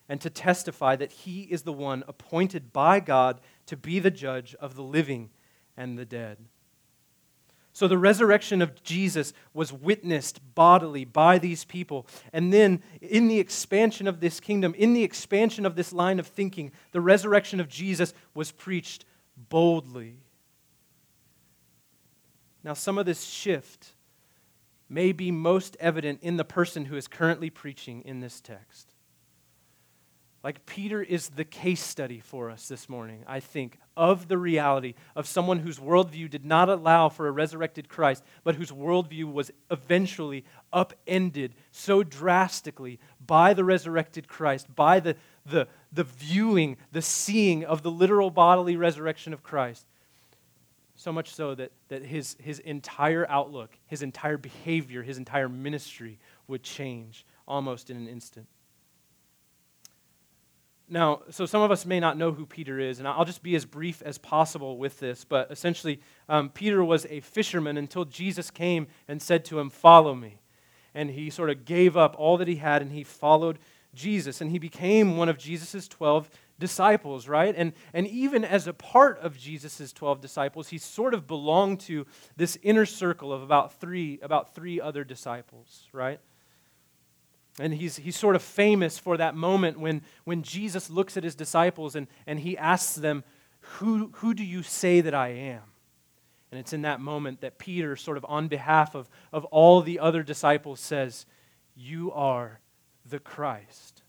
and 0.10 0.19
to 0.22 0.29
testify 0.29 0.95
that 0.95 1.12
he 1.12 1.43
is 1.43 1.63
the 1.63 1.74
one 1.74 2.03
appointed 2.07 2.74
by 2.74 3.00
God 3.00 3.39
to 3.67 3.77
be 3.77 4.00
the 4.00 4.12
judge 4.12 4.55
of 4.55 4.75
the 4.75 4.83
living 4.83 5.29
and 5.77 5.98
the 5.98 6.05
dead. 6.05 6.38
So 7.75 7.88
the 7.88 7.98
resurrection 7.98 8.62
of 8.62 8.83
Jesus 8.83 9.33
was 9.53 9.74
witnessed 9.74 10.39
bodily 10.53 11.05
by 11.05 11.39
these 11.39 11.65
people. 11.65 12.05
And 12.31 12.53
then, 12.53 12.83
in 13.01 13.27
the 13.27 13.39
expansion 13.39 14.07
of 14.07 14.19
this 14.19 14.39
kingdom, 14.39 14.75
in 14.77 14.93
the 14.93 15.03
expansion 15.03 15.65
of 15.65 15.75
this 15.75 15.91
line 15.91 16.19
of 16.19 16.27
thinking, 16.27 16.72
the 16.91 17.01
resurrection 17.01 17.60
of 17.60 17.67
Jesus 17.67 18.13
was 18.36 18.51
preached 18.51 19.05
boldly. 19.50 20.17
Now, 22.63 22.74
some 22.74 23.00
of 23.00 23.07
this 23.07 23.24
shift 23.24 23.93
may 24.88 25.12
be 25.12 25.31
most 25.31 25.75
evident 25.79 26.19
in 26.22 26.38
the 26.38 26.45
person 26.45 26.86
who 26.86 26.95
is 26.95 27.07
currently 27.07 27.50
preaching 27.50 28.03
in 28.05 28.19
this 28.19 28.39
text. 28.39 28.92
Like 30.43 30.65
Peter 30.65 31.01
is 31.01 31.29
the 31.29 31.45
case 31.45 31.81
study 31.81 32.19
for 32.19 32.50
us 32.50 32.67
this 32.67 32.89
morning, 32.89 33.23
I 33.25 33.39
think, 33.39 33.79
of 33.95 34.27
the 34.27 34.38
reality 34.38 34.93
of 35.15 35.25
someone 35.25 35.59
whose 35.59 35.79
worldview 35.79 36.29
did 36.29 36.43
not 36.43 36.67
allow 36.67 37.07
for 37.07 37.27
a 37.27 37.31
resurrected 37.31 37.88
Christ, 37.88 38.25
but 38.43 38.55
whose 38.55 38.69
worldview 38.69 39.31
was 39.31 39.51
eventually 39.71 40.43
upended 40.73 41.55
so 41.71 42.03
drastically 42.03 43.00
by 43.25 43.53
the 43.53 43.63
resurrected 43.63 44.27
Christ, 44.27 44.75
by 44.75 45.00
the, 45.00 45.15
the, 45.45 45.69
the 45.93 46.03
viewing, 46.03 46.75
the 46.91 47.01
seeing 47.01 47.63
of 47.63 47.81
the 47.81 47.91
literal 47.91 48.29
bodily 48.29 48.75
resurrection 48.75 49.31
of 49.31 49.43
Christ. 49.43 49.85
So 50.95 51.13
much 51.13 51.33
so 51.33 51.55
that, 51.55 51.71
that 51.88 52.03
his, 52.03 52.35
his 52.41 52.59
entire 52.59 53.25
outlook, 53.29 53.77
his 53.88 54.01
entire 54.01 54.38
behavior, 54.38 55.03
his 55.03 55.17
entire 55.17 55.47
ministry 55.47 56.19
would 56.50 56.63
change 56.63 57.25
almost 57.47 57.89
in 57.89 57.95
an 57.95 58.09
instant. 58.09 58.47
Now, 60.93 61.21
so 61.31 61.47
some 61.47 61.63
of 61.63 61.71
us 61.71 61.88
may 61.88 62.00
not 62.00 62.19
know 62.19 62.33
who 62.33 62.45
Peter 62.45 62.79
is, 62.79 63.00
and 63.00 63.07
I'll 63.07 63.25
just 63.25 63.41
be 63.41 63.55
as 63.55 63.65
brief 63.65 64.03
as 64.03 64.19
possible 64.19 64.77
with 64.77 65.00
this. 65.00 65.25
But 65.25 65.50
essentially, 65.50 66.00
um, 66.29 66.50
Peter 66.50 66.83
was 66.83 67.07
a 67.09 67.21
fisherman 67.21 67.77
until 67.77 68.05
Jesus 68.05 68.51
came 68.51 68.85
and 69.07 69.19
said 69.19 69.43
to 69.45 69.59
him, 69.59 69.71
Follow 69.71 70.13
me. 70.13 70.39
And 70.93 71.09
he 71.09 71.31
sort 71.31 71.50
of 71.50 71.65
gave 71.65 71.97
up 71.97 72.15
all 72.19 72.38
that 72.38 72.47
he 72.47 72.57
had 72.57 72.83
and 72.83 72.91
he 72.91 73.03
followed 73.03 73.57
Jesus. 73.95 74.39
And 74.39 74.51
he 74.51 74.59
became 74.59 75.17
one 75.17 75.29
of 75.29 75.39
Jesus' 75.39 75.88
12 75.88 76.29
disciples, 76.59 77.27
right? 77.27 77.55
And, 77.57 77.73
and 77.91 78.05
even 78.05 78.45
as 78.45 78.67
a 78.67 78.73
part 78.73 79.17
of 79.17 79.35
Jesus' 79.35 79.93
12 79.93 80.21
disciples, 80.21 80.67
he 80.67 80.77
sort 80.77 81.15
of 81.15 81.25
belonged 81.25 81.79
to 81.81 82.05
this 82.38 82.55
inner 82.62 82.85
circle 82.85 83.33
of 83.33 83.41
about 83.41 83.79
three, 83.79 84.19
about 84.21 84.53
three 84.53 84.79
other 84.79 85.03
disciples, 85.03 85.88
right? 85.91 86.19
And 87.60 87.74
he's, 87.74 87.98
he's 87.98 88.17
sort 88.17 88.36
of 88.36 88.41
famous 88.41 88.98
for 88.98 89.17
that 89.17 89.36
moment 89.36 89.79
when, 89.79 90.01
when 90.24 90.41
Jesus 90.41 90.89
looks 90.89 91.17
at 91.17 91.24
his 91.24 91.36
disciples 91.36 91.95
and, 91.95 92.07
and 92.25 92.39
he 92.39 92.57
asks 92.57 92.95
them, 92.95 93.24
who, 93.63 94.12
who 94.15 94.33
do 94.33 94.43
you 94.43 94.63
say 94.63 95.01
that 95.01 95.13
I 95.13 95.29
am? 95.29 95.62
And 96.51 96.60
it's 96.60 96.74
in 96.74 96.83
that 96.83 97.00
moment 97.00 97.41
that 97.41 97.57
Peter, 97.57 97.95
sort 97.95 98.17
of 98.17 98.25
on 98.27 98.48
behalf 98.48 98.95
of, 98.95 99.10
of 99.31 99.45
all 99.45 99.81
the 99.81 100.00
other 100.00 100.22
disciples, 100.22 100.79
says, 100.79 101.25
You 101.75 102.12
are 102.12 102.60
the 103.05 103.19
Christ. 103.19 104.03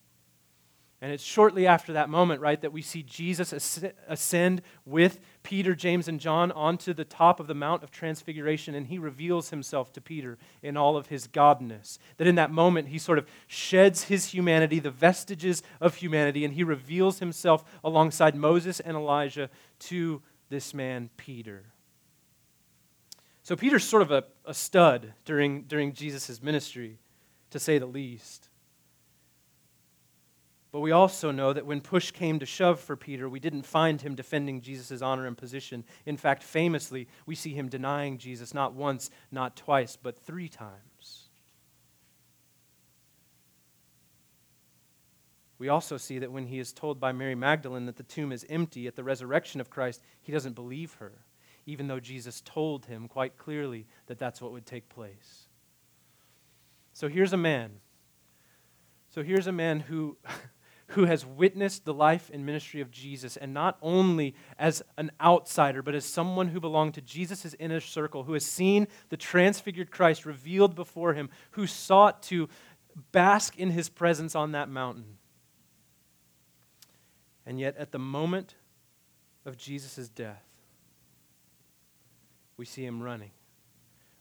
And 1.00 1.12
it's 1.12 1.22
shortly 1.22 1.66
after 1.66 1.94
that 1.94 2.10
moment, 2.10 2.40
right, 2.40 2.60
that 2.60 2.72
we 2.72 2.82
see 2.82 3.02
Jesus 3.02 3.52
ascend 4.08 4.62
with 4.84 5.18
Peter, 5.44 5.74
James, 5.74 6.08
and 6.08 6.18
John 6.18 6.50
onto 6.52 6.94
the 6.94 7.04
top 7.04 7.38
of 7.38 7.46
the 7.46 7.54
Mount 7.54 7.84
of 7.84 7.90
Transfiguration, 7.90 8.74
and 8.74 8.86
he 8.86 8.98
reveals 8.98 9.50
himself 9.50 9.92
to 9.92 10.00
Peter 10.00 10.38
in 10.62 10.76
all 10.76 10.96
of 10.96 11.08
his 11.08 11.28
godness. 11.28 11.98
That 12.16 12.26
in 12.26 12.34
that 12.36 12.50
moment, 12.50 12.88
he 12.88 12.98
sort 12.98 13.18
of 13.18 13.26
sheds 13.46 14.04
his 14.04 14.32
humanity, 14.32 14.80
the 14.80 14.90
vestiges 14.90 15.62
of 15.82 15.96
humanity, 15.96 16.44
and 16.46 16.54
he 16.54 16.64
reveals 16.64 17.18
himself 17.18 17.62
alongside 17.84 18.34
Moses 18.34 18.80
and 18.80 18.96
Elijah 18.96 19.50
to 19.80 20.22
this 20.48 20.72
man, 20.72 21.10
Peter. 21.18 21.66
So 23.42 23.54
Peter's 23.54 23.84
sort 23.84 24.02
of 24.02 24.10
a, 24.10 24.24
a 24.46 24.54
stud 24.54 25.12
during, 25.26 25.64
during 25.64 25.92
Jesus' 25.92 26.42
ministry, 26.42 26.98
to 27.50 27.60
say 27.60 27.76
the 27.76 27.86
least. 27.86 28.48
But 30.74 30.80
we 30.80 30.90
also 30.90 31.30
know 31.30 31.52
that 31.52 31.66
when 31.66 31.80
push 31.80 32.10
came 32.10 32.40
to 32.40 32.46
shove 32.46 32.80
for 32.80 32.96
Peter, 32.96 33.28
we 33.28 33.38
didn't 33.38 33.64
find 33.64 34.00
him 34.00 34.16
defending 34.16 34.60
Jesus' 34.60 35.02
honor 35.02 35.24
and 35.24 35.38
position. 35.38 35.84
In 36.04 36.16
fact, 36.16 36.42
famously, 36.42 37.06
we 37.26 37.36
see 37.36 37.54
him 37.54 37.68
denying 37.68 38.18
Jesus 38.18 38.52
not 38.52 38.74
once, 38.74 39.08
not 39.30 39.54
twice, 39.54 39.96
but 39.96 40.18
three 40.18 40.48
times. 40.48 41.28
We 45.60 45.68
also 45.68 45.96
see 45.96 46.18
that 46.18 46.32
when 46.32 46.46
he 46.46 46.58
is 46.58 46.72
told 46.72 46.98
by 46.98 47.12
Mary 47.12 47.36
Magdalene 47.36 47.86
that 47.86 47.96
the 47.96 48.02
tomb 48.02 48.32
is 48.32 48.44
empty 48.50 48.88
at 48.88 48.96
the 48.96 49.04
resurrection 49.04 49.60
of 49.60 49.70
Christ, 49.70 50.02
he 50.22 50.32
doesn't 50.32 50.56
believe 50.56 50.94
her, 50.94 51.12
even 51.66 51.86
though 51.86 52.00
Jesus 52.00 52.42
told 52.44 52.86
him 52.86 53.06
quite 53.06 53.38
clearly 53.38 53.86
that 54.06 54.18
that's 54.18 54.42
what 54.42 54.50
would 54.50 54.66
take 54.66 54.88
place. 54.88 55.46
So 56.92 57.06
here's 57.06 57.32
a 57.32 57.36
man. 57.36 57.70
So 59.10 59.22
here's 59.22 59.46
a 59.46 59.52
man 59.52 59.78
who 59.78 60.16
who 60.88 61.06
has 61.06 61.24
witnessed 61.24 61.84
the 61.84 61.94
life 61.94 62.30
and 62.32 62.44
ministry 62.44 62.80
of 62.80 62.90
Jesus, 62.90 63.36
and 63.36 63.54
not 63.54 63.78
only 63.80 64.34
as 64.58 64.82
an 64.98 65.10
outsider, 65.20 65.82
but 65.82 65.94
as 65.94 66.04
someone 66.04 66.48
who 66.48 66.60
belonged 66.60 66.94
to 66.94 67.00
Jesus' 67.00 67.54
inner 67.58 67.80
circle, 67.80 68.24
who 68.24 68.34
has 68.34 68.44
seen 68.44 68.86
the 69.08 69.16
transfigured 69.16 69.90
Christ 69.90 70.26
revealed 70.26 70.74
before 70.74 71.14
him, 71.14 71.30
who 71.52 71.66
sought 71.66 72.22
to 72.24 72.48
bask 73.12 73.58
in 73.58 73.70
his 73.70 73.88
presence 73.88 74.34
on 74.34 74.52
that 74.52 74.68
mountain. 74.68 75.18
And 77.46 77.58
yet, 77.58 77.76
at 77.76 77.92
the 77.92 77.98
moment 77.98 78.54
of 79.44 79.56
Jesus' 79.56 80.08
death, 80.08 80.44
we 82.56 82.64
see 82.64 82.84
him 82.84 83.02
running. 83.02 83.32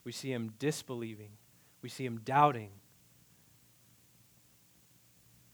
We 0.03 0.11
see 0.11 0.31
him 0.31 0.53
disbelieving. 0.59 1.31
We 1.81 1.89
see 1.89 2.05
him 2.05 2.21
doubting 2.23 2.71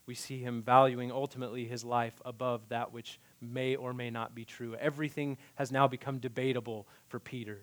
we 0.10 0.16
see 0.16 0.40
him 0.40 0.64
valuing 0.64 1.12
ultimately 1.12 1.66
his 1.66 1.84
life 1.84 2.20
above 2.26 2.70
that 2.70 2.92
which 2.92 3.20
may 3.40 3.76
or 3.76 3.94
may 3.94 4.10
not 4.10 4.34
be 4.34 4.44
true. 4.44 4.74
Everything 4.74 5.38
has 5.54 5.72
now 5.72 5.88
become 5.88 6.18
debatable 6.18 6.88
for 7.10 7.20
Peter. 7.20 7.62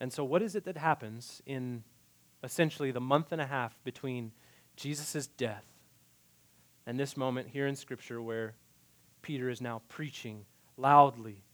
And 0.00 0.10
so, 0.10 0.24
what 0.24 0.40
is 0.40 0.54
it 0.54 0.64
that 0.64 0.78
happens 0.78 1.42
in 1.44 1.84
essentially 2.42 2.90
the 2.90 3.02
month 3.02 3.32
and 3.32 3.40
a 3.42 3.46
half 3.46 3.78
between 3.84 4.32
Jesus' 4.76 5.26
death 5.26 5.66
and 6.86 6.98
this 6.98 7.18
moment 7.18 7.48
here 7.48 7.66
in 7.66 7.76
Scripture 7.76 8.22
where 8.22 8.54
Peter 9.20 9.50
is 9.50 9.60
now 9.60 9.82
preaching 9.88 10.46
loudly, 10.78 11.44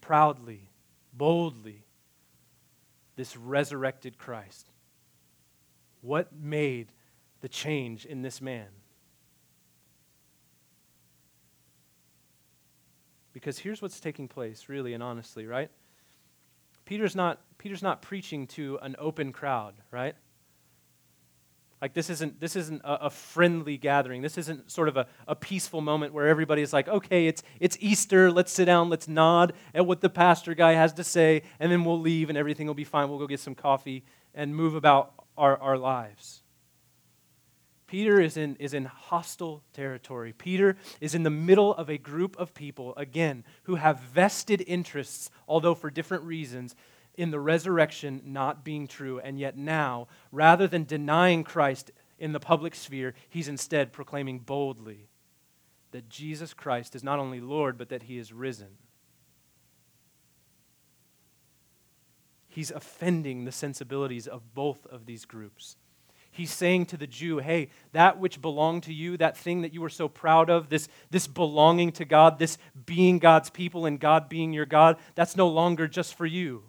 proudly, 0.00 0.70
boldly 1.12 1.84
this 3.16 3.36
resurrected 3.36 4.16
Christ? 4.16 4.70
What 6.06 6.32
made 6.32 6.92
the 7.40 7.48
change 7.48 8.06
in 8.06 8.22
this 8.22 8.40
man? 8.40 8.68
Because 13.32 13.58
here's 13.58 13.82
what's 13.82 13.98
taking 13.98 14.28
place, 14.28 14.68
really 14.68 14.94
and 14.94 15.02
honestly, 15.02 15.46
right? 15.46 15.68
Peter's 16.84 17.16
not, 17.16 17.40
Peter's 17.58 17.82
not 17.82 18.02
preaching 18.02 18.46
to 18.46 18.78
an 18.82 18.94
open 19.00 19.32
crowd, 19.32 19.74
right? 19.90 20.14
Like 21.82 21.92
this 21.92 22.08
isn't 22.08 22.40
this 22.40 22.54
isn't 22.54 22.82
a, 22.84 23.06
a, 23.06 23.10
friendly 23.10 23.76
gathering. 23.76 24.22
This 24.22 24.38
isn't 24.38 24.70
sort 24.70 24.88
of 24.88 24.96
a, 24.96 25.06
a 25.28 25.34
peaceful 25.34 25.80
moment 25.80 26.14
where 26.14 26.28
everybody's 26.28 26.72
like, 26.72 26.88
okay, 26.88 27.26
it's 27.26 27.42
it's 27.60 27.76
Easter, 27.80 28.30
let's 28.30 28.52
sit 28.52 28.64
down, 28.64 28.88
let's 28.88 29.08
nod 29.08 29.52
at 29.74 29.84
what 29.84 30.00
the 30.00 30.08
pastor 30.08 30.54
guy 30.54 30.72
has 30.72 30.94
to 30.94 31.04
say, 31.04 31.42
and 31.60 31.70
then 31.70 31.84
we'll 31.84 32.00
leave 32.00 32.28
and 32.30 32.38
everything 32.38 32.66
will 32.66 32.74
be 32.74 32.84
fine. 32.84 33.10
We'll 33.10 33.18
go 33.18 33.26
get 33.26 33.40
some 33.40 33.54
coffee 33.54 34.04
and 34.34 34.54
move 34.54 34.74
about 34.74 35.15
our, 35.36 35.56
our 35.58 35.78
lives. 35.78 36.42
Peter 37.86 38.20
is 38.20 38.36
in, 38.36 38.56
is 38.56 38.74
in 38.74 38.84
hostile 38.84 39.62
territory. 39.72 40.32
Peter 40.32 40.76
is 41.00 41.14
in 41.14 41.22
the 41.22 41.30
middle 41.30 41.72
of 41.74 41.88
a 41.88 41.98
group 41.98 42.36
of 42.36 42.52
people, 42.52 42.92
again, 42.96 43.44
who 43.64 43.76
have 43.76 44.00
vested 44.00 44.62
interests, 44.66 45.30
although 45.46 45.74
for 45.74 45.88
different 45.88 46.24
reasons, 46.24 46.74
in 47.16 47.30
the 47.30 47.40
resurrection 47.40 48.20
not 48.24 48.64
being 48.64 48.88
true. 48.88 49.20
And 49.20 49.38
yet 49.38 49.56
now, 49.56 50.08
rather 50.32 50.66
than 50.66 50.84
denying 50.84 51.44
Christ 51.44 51.92
in 52.18 52.32
the 52.32 52.40
public 52.40 52.74
sphere, 52.74 53.14
he's 53.28 53.48
instead 53.48 53.92
proclaiming 53.92 54.40
boldly 54.40 55.08
that 55.92 56.08
Jesus 56.08 56.52
Christ 56.52 56.96
is 56.96 57.04
not 57.04 57.18
only 57.18 57.40
Lord, 57.40 57.78
but 57.78 57.88
that 57.90 58.02
he 58.02 58.18
is 58.18 58.32
risen. 58.32 58.78
He's 62.56 62.70
offending 62.70 63.44
the 63.44 63.52
sensibilities 63.52 64.26
of 64.26 64.54
both 64.54 64.86
of 64.86 65.04
these 65.04 65.26
groups. 65.26 65.76
He's 66.30 66.50
saying 66.50 66.86
to 66.86 66.96
the 66.96 67.06
Jew, 67.06 67.36
hey, 67.36 67.68
that 67.92 68.18
which 68.18 68.40
belonged 68.40 68.84
to 68.84 68.94
you, 68.94 69.18
that 69.18 69.36
thing 69.36 69.60
that 69.60 69.74
you 69.74 69.82
were 69.82 69.90
so 69.90 70.08
proud 70.08 70.48
of, 70.48 70.70
this, 70.70 70.88
this 71.10 71.26
belonging 71.26 71.92
to 71.92 72.06
God, 72.06 72.38
this 72.38 72.56
being 72.86 73.18
God's 73.18 73.50
people 73.50 73.84
and 73.84 74.00
God 74.00 74.30
being 74.30 74.54
your 74.54 74.64
God, 74.64 74.96
that's 75.14 75.36
no 75.36 75.48
longer 75.48 75.86
just 75.86 76.14
for 76.14 76.24
you. 76.24 76.62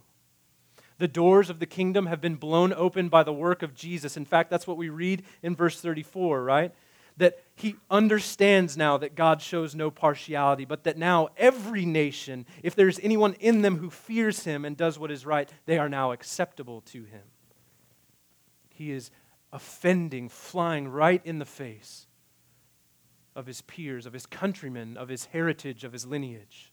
The 0.98 1.08
doors 1.08 1.50
of 1.50 1.60
the 1.60 1.66
kingdom 1.66 2.08
have 2.08 2.20
been 2.20 2.36
blown 2.36 2.74
open 2.74 3.08
by 3.08 3.24
the 3.24 3.32
work 3.32 3.64
of 3.64 3.74
Jesus. 3.74 4.18
In 4.18 4.26
fact, 4.26 4.50
that's 4.50 4.68
what 4.68 4.76
we 4.76 4.90
read 4.90 5.24
in 5.42 5.56
verse 5.56 5.80
34, 5.80 6.44
right? 6.44 6.74
That 7.16 7.42
he 7.58 7.76
understands 7.90 8.78
now 8.78 8.98
that 8.98 9.16
God 9.16 9.42
shows 9.42 9.74
no 9.74 9.90
partiality, 9.90 10.64
but 10.64 10.84
that 10.84 10.96
now 10.96 11.30
every 11.36 11.86
nation, 11.86 12.46
if 12.62 12.76
there's 12.76 13.00
anyone 13.00 13.34
in 13.40 13.64
them 13.64 13.78
who 13.78 13.90
fears 13.90 14.44
him 14.44 14.64
and 14.64 14.78
does 14.78 15.00
what 15.00 15.10
is 15.10 15.26
right, 15.26 15.52
they 15.66 15.80
are 15.80 15.90
now 15.90 16.12
acceptable 16.12 16.82
to 16.82 17.04
him. 17.06 17.24
He 18.70 18.92
is 18.92 19.10
offending, 19.52 20.30
flying 20.30 20.88
right 20.88 21.20
in 21.26 21.40
the 21.40 21.46
face 21.46 22.06
of 23.36 23.48
his 23.48 23.62
peers, 23.62 24.06
of 24.06 24.14
his 24.14 24.28
countrymen, 24.28 24.96
of 24.96 25.10
his 25.10 25.26
heritage, 25.26 25.84
of 25.84 25.94
his 25.94 26.06
lineage. 26.06 26.72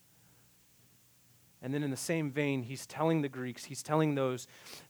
And 1.63 1.73
then, 1.73 1.83
in 1.83 1.91
the 1.91 1.97
same 1.97 2.31
vein, 2.31 2.63
he's 2.63 2.87
telling 2.87 3.23
the 3.23 3.29
Greeks, 3.31 3.65
he's 3.65 3.83
telling 3.83 4.17
those 4.17 4.47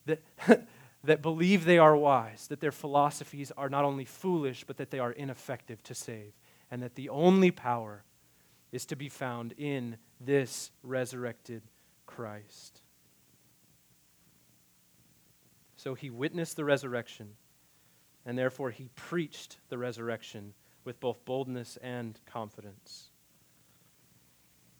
that, 0.06 0.20
that 1.04 1.22
believe 1.22 1.64
they 1.64 1.78
are 1.78 1.96
wise, 1.96 2.46
that 2.48 2.60
their 2.60 2.72
philosophies 2.72 3.52
are 3.56 3.68
not 3.68 3.84
only 3.84 4.04
foolish, 4.04 4.64
but 4.64 4.78
that 4.78 4.90
they 4.90 4.98
are 4.98 5.12
ineffective 5.12 5.82
to 5.84 5.94
save, 5.94 6.32
and 6.70 6.82
that 6.82 6.94
the 6.94 7.10
only 7.10 7.50
power 7.50 8.04
is 8.72 8.86
to 8.86 8.96
be 8.96 9.08
found 9.08 9.52
in 9.58 9.96
this 10.20 10.70
resurrected 10.82 11.62
Christ. 12.06 12.80
So 15.76 15.94
he 15.94 16.08
witnessed 16.08 16.56
the 16.56 16.64
resurrection, 16.64 17.36
and 18.24 18.38
therefore 18.38 18.70
he 18.70 18.88
preached 18.96 19.58
the 19.68 19.76
resurrection 19.76 20.54
with 20.84 20.98
both 21.00 21.24
boldness 21.24 21.76
and 21.82 22.18
confidence. 22.24 23.10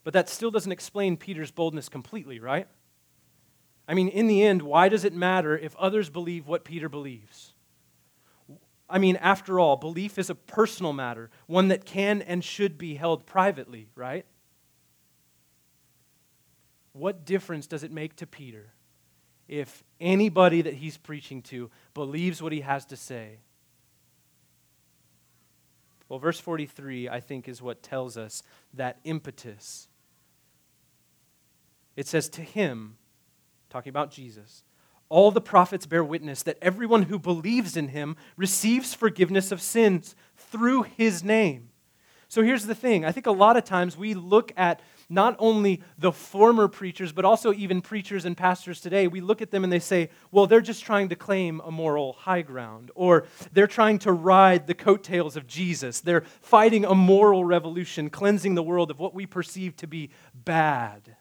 But 0.02 0.14
that 0.14 0.28
still 0.28 0.50
doesn't 0.50 0.72
explain 0.72 1.16
Peter's 1.16 1.50
boldness 1.50 1.88
completely, 1.88 2.40
right? 2.40 2.68
I 3.86 3.94
mean, 3.94 4.08
in 4.08 4.26
the 4.26 4.42
end, 4.42 4.62
why 4.62 4.88
does 4.88 5.04
it 5.04 5.12
matter 5.12 5.56
if 5.56 5.76
others 5.76 6.08
believe 6.08 6.46
what 6.46 6.64
Peter 6.64 6.88
believes? 6.88 7.52
I 8.88 8.98
mean, 8.98 9.16
after 9.16 9.58
all, 9.58 9.76
belief 9.76 10.18
is 10.18 10.30
a 10.30 10.34
personal 10.34 10.92
matter, 10.92 11.30
one 11.46 11.68
that 11.68 11.84
can 11.84 12.22
and 12.22 12.42
should 12.42 12.78
be 12.78 12.94
held 12.94 13.26
privately, 13.26 13.88
right? 13.94 14.24
What 16.92 17.24
difference 17.24 17.66
does 17.66 17.82
it 17.82 17.90
make 17.90 18.16
to 18.16 18.26
Peter 18.26 18.72
if 19.48 19.82
anybody 20.00 20.62
that 20.62 20.74
he's 20.74 20.96
preaching 20.96 21.42
to 21.42 21.70
believes 21.92 22.40
what 22.40 22.52
he 22.52 22.60
has 22.60 22.86
to 22.86 22.96
say? 22.96 23.38
Well, 26.08 26.18
verse 26.18 26.38
43, 26.38 27.08
I 27.08 27.20
think, 27.20 27.48
is 27.48 27.60
what 27.60 27.82
tells 27.82 28.16
us 28.16 28.42
that 28.74 28.98
impetus 29.04 29.88
it 31.96 32.06
says, 32.06 32.28
To 32.30 32.42
him, 32.42 32.96
talking 33.74 33.90
about 33.90 34.12
Jesus, 34.12 34.62
all 35.08 35.32
the 35.32 35.40
prophets 35.40 35.84
bear 35.84 36.04
witness 36.04 36.44
that 36.44 36.58
everyone 36.62 37.02
who 37.02 37.18
believes 37.18 37.76
in 37.76 37.88
him 37.88 38.14
receives 38.36 38.94
forgiveness 38.94 39.50
of 39.50 39.60
sins 39.60 40.14
through 40.36 40.84
his 40.84 41.24
name. 41.24 41.70
So 42.28 42.42
here's 42.42 42.66
the 42.66 42.74
thing 42.76 43.04
I 43.04 43.10
think 43.10 43.26
a 43.26 43.32
lot 43.32 43.56
of 43.56 43.64
times 43.64 43.96
we 43.96 44.14
look 44.14 44.52
at 44.56 44.80
not 45.08 45.34
only 45.40 45.82
the 45.98 46.12
former 46.12 46.68
preachers, 46.68 47.10
but 47.10 47.24
also 47.24 47.52
even 47.52 47.82
preachers 47.82 48.24
and 48.24 48.36
pastors 48.36 48.80
today. 48.80 49.08
We 49.08 49.20
look 49.20 49.42
at 49.42 49.50
them 49.50 49.64
and 49.64 49.72
they 49.72 49.80
say, 49.80 50.10
well, 50.30 50.46
they're 50.46 50.60
just 50.60 50.84
trying 50.84 51.08
to 51.08 51.16
claim 51.16 51.60
a 51.64 51.72
moral 51.72 52.12
high 52.12 52.42
ground, 52.42 52.92
or 52.94 53.26
they're 53.52 53.66
trying 53.66 53.98
to 54.00 54.12
ride 54.12 54.68
the 54.68 54.74
coattails 54.74 55.36
of 55.36 55.48
Jesus. 55.48 56.00
They're 56.00 56.24
fighting 56.40 56.84
a 56.84 56.94
moral 56.94 57.44
revolution, 57.44 58.08
cleansing 58.08 58.54
the 58.54 58.62
world 58.62 58.92
of 58.92 59.00
what 59.00 59.14
we 59.14 59.26
perceive 59.26 59.74
to 59.78 59.88
be 59.88 60.10
bad. 60.32 61.16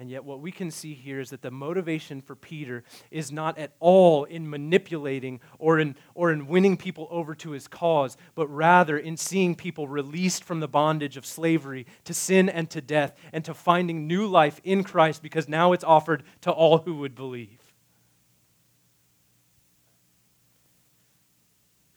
And 0.00 0.08
yet, 0.08 0.24
what 0.24 0.40
we 0.40 0.52
can 0.52 0.70
see 0.70 0.94
here 0.94 1.18
is 1.18 1.30
that 1.30 1.42
the 1.42 1.50
motivation 1.50 2.20
for 2.22 2.36
Peter 2.36 2.84
is 3.10 3.32
not 3.32 3.58
at 3.58 3.72
all 3.80 4.22
in 4.22 4.48
manipulating 4.48 5.40
or 5.58 5.80
in, 5.80 5.96
or 6.14 6.30
in 6.30 6.46
winning 6.46 6.76
people 6.76 7.08
over 7.10 7.34
to 7.34 7.50
his 7.50 7.66
cause, 7.66 8.16
but 8.36 8.46
rather 8.46 8.96
in 8.96 9.16
seeing 9.16 9.56
people 9.56 9.88
released 9.88 10.44
from 10.44 10.60
the 10.60 10.68
bondage 10.68 11.16
of 11.16 11.26
slavery 11.26 11.84
to 12.04 12.14
sin 12.14 12.48
and 12.48 12.70
to 12.70 12.80
death 12.80 13.18
and 13.32 13.44
to 13.44 13.52
finding 13.52 14.06
new 14.06 14.28
life 14.28 14.60
in 14.62 14.84
Christ 14.84 15.20
because 15.20 15.48
now 15.48 15.72
it's 15.72 15.82
offered 15.82 16.22
to 16.42 16.52
all 16.52 16.78
who 16.78 16.94
would 16.98 17.16
believe. 17.16 17.57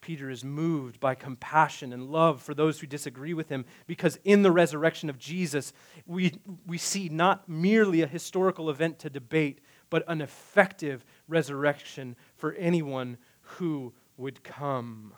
Peter 0.01 0.29
is 0.29 0.43
moved 0.43 0.99
by 0.99 1.13
compassion 1.13 1.93
and 1.93 2.09
love 2.11 2.41
for 2.41 2.53
those 2.53 2.79
who 2.79 2.87
disagree 2.87 3.33
with 3.33 3.49
him 3.49 3.65
because 3.85 4.17
in 4.23 4.41
the 4.41 4.51
resurrection 4.51 5.09
of 5.09 5.19
Jesus, 5.19 5.73
we, 6.07 6.33
we 6.65 6.77
see 6.77 7.07
not 7.07 7.47
merely 7.47 8.01
a 8.01 8.07
historical 8.07 8.69
event 8.69 8.97
to 8.99 9.09
debate, 9.09 9.61
but 9.91 10.03
an 10.07 10.19
effective 10.19 11.05
resurrection 11.27 12.15
for 12.35 12.53
anyone 12.53 13.17
who 13.41 13.93
would 14.17 14.43
come 14.43 15.13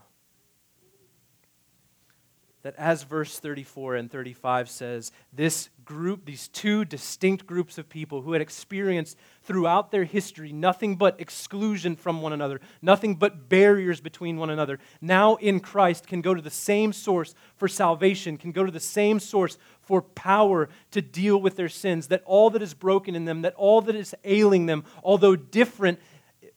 that 2.64 2.76
as 2.78 3.04
verse 3.04 3.40
34 3.40 3.96
and 3.96 4.10
35 4.10 4.70
says, 4.70 5.12
this 5.34 5.70
group, 5.84 6.26
these 6.26 6.48
two 6.48 6.86
distinct 6.86 7.46
groups 7.46 7.78
of 7.78 7.90
people 7.90 8.22
who 8.22 8.32
had 8.32 8.42
experienced 8.42 9.18
throughout 9.44 9.92
their 9.92 10.06
history 10.06 10.54
nothing 10.54 10.96
but 10.96 11.20
exclusion 11.20 11.98
from 11.98 12.22
one 12.22 12.32
another, 12.32 12.62
nothing 12.82 13.16
but 13.16 13.50
barriers 13.50 14.00
between 14.00 14.38
one 14.38 14.50
another, 14.50 14.80
now 15.02 15.36
in 15.36 15.60
Christ 15.60 16.08
can 16.08 16.22
go 16.22 16.34
to 16.34 16.42
the 16.42 16.50
same 16.50 16.94
source 16.94 17.36
for 17.58 17.68
salvation, 17.68 18.38
can 18.38 18.54
go 18.54 18.66
to 18.66 18.72
the 18.72 18.80
same 18.80 19.20
source 19.20 19.58
for 19.82 20.02
power 20.02 20.70
to 20.92 21.02
deal 21.02 21.42
with 21.42 21.58
their 21.58 21.68
sins, 21.68 22.08
that 22.08 22.24
all 22.26 22.50
that 22.50 22.62
is 22.62 22.74
broken 22.74 23.14
in 23.14 23.26
them, 23.26 23.42
that 23.42 23.56
all 23.56 23.82
that 23.82 23.96
is 23.96 24.16
ailing 24.24 24.68
them, 24.68 24.86
although 25.04 25.36
different, 25.36 26.00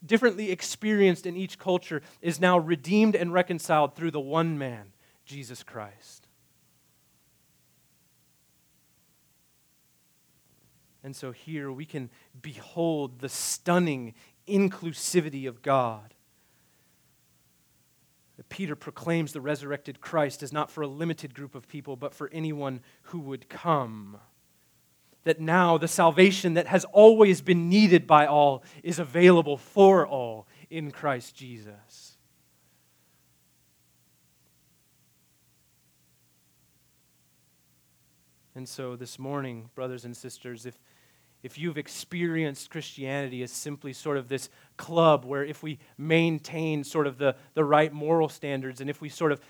differently 0.04 0.52
experienced 0.52 1.26
in 1.26 1.36
each 1.36 1.58
culture, 1.58 2.00
is 2.22 2.40
now 2.40 2.56
redeemed 2.56 3.16
and 3.16 3.32
reconciled 3.32 3.96
through 3.96 4.12
the 4.12 4.20
one 4.20 4.56
man 4.56 4.92
Jesus 5.26 5.62
Christ. 5.62 6.26
And 11.02 11.14
so 11.14 11.30
here 11.30 11.70
we 11.70 11.84
can 11.84 12.10
behold 12.40 13.20
the 13.20 13.28
stunning 13.28 14.14
inclusivity 14.48 15.48
of 15.48 15.62
God. 15.62 16.14
Peter 18.48 18.76
proclaims 18.76 19.32
the 19.32 19.40
resurrected 19.40 20.00
Christ 20.00 20.42
is 20.42 20.52
not 20.52 20.70
for 20.70 20.82
a 20.82 20.86
limited 20.86 21.34
group 21.34 21.54
of 21.54 21.68
people, 21.68 21.96
but 21.96 22.14
for 22.14 22.28
anyone 22.32 22.80
who 23.04 23.18
would 23.20 23.48
come. 23.48 24.18
That 25.24 25.40
now 25.40 25.78
the 25.78 25.88
salvation 25.88 26.54
that 26.54 26.66
has 26.66 26.84
always 26.86 27.40
been 27.40 27.68
needed 27.68 28.06
by 28.06 28.26
all 28.26 28.62
is 28.82 28.98
available 28.98 29.56
for 29.56 30.06
all 30.06 30.46
in 30.70 30.90
Christ 30.90 31.34
Jesus. 31.34 32.05
And 38.56 38.66
so 38.66 38.96
this 38.96 39.18
morning, 39.18 39.68
brothers 39.74 40.06
and 40.06 40.16
sisters, 40.16 40.64
if, 40.64 40.78
if 41.42 41.58
you've 41.58 41.76
experienced 41.76 42.70
Christianity 42.70 43.42
as 43.42 43.52
simply 43.52 43.92
sort 43.92 44.16
of 44.16 44.28
this 44.28 44.48
club 44.78 45.26
where 45.26 45.44
if 45.44 45.62
we 45.62 45.78
maintain 45.98 46.82
sort 46.82 47.06
of 47.06 47.18
the, 47.18 47.36
the 47.52 47.62
right 47.62 47.92
moral 47.92 48.30
standards 48.30 48.80
and 48.80 48.88
if 48.88 49.02
we 49.02 49.10
sort 49.10 49.30
of 49.30 49.40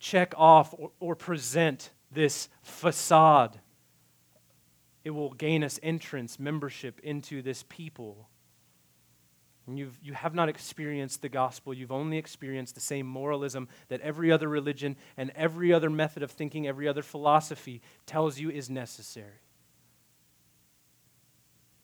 check 0.00 0.34
off 0.36 0.74
or, 0.76 0.90
or 0.98 1.14
present 1.14 1.90
this 2.10 2.48
facade, 2.62 3.60
it 5.04 5.10
will 5.10 5.32
gain 5.34 5.62
us 5.62 5.78
entrance, 5.80 6.36
membership 6.40 6.98
into 7.04 7.42
this 7.42 7.64
people 7.68 8.28
and 9.66 9.78
you've, 9.78 9.98
you 10.02 10.14
have 10.14 10.34
not 10.34 10.48
experienced 10.48 11.22
the 11.22 11.28
gospel, 11.28 11.72
you've 11.72 11.92
only 11.92 12.18
experienced 12.18 12.74
the 12.74 12.80
same 12.80 13.06
moralism 13.06 13.68
that 13.88 14.00
every 14.00 14.32
other 14.32 14.48
religion 14.48 14.96
and 15.16 15.30
every 15.36 15.72
other 15.72 15.90
method 15.90 16.22
of 16.22 16.30
thinking, 16.30 16.66
every 16.66 16.88
other 16.88 17.02
philosophy 17.02 17.80
tells 18.06 18.38
you 18.38 18.50
is 18.50 18.70
necessary. 18.70 19.42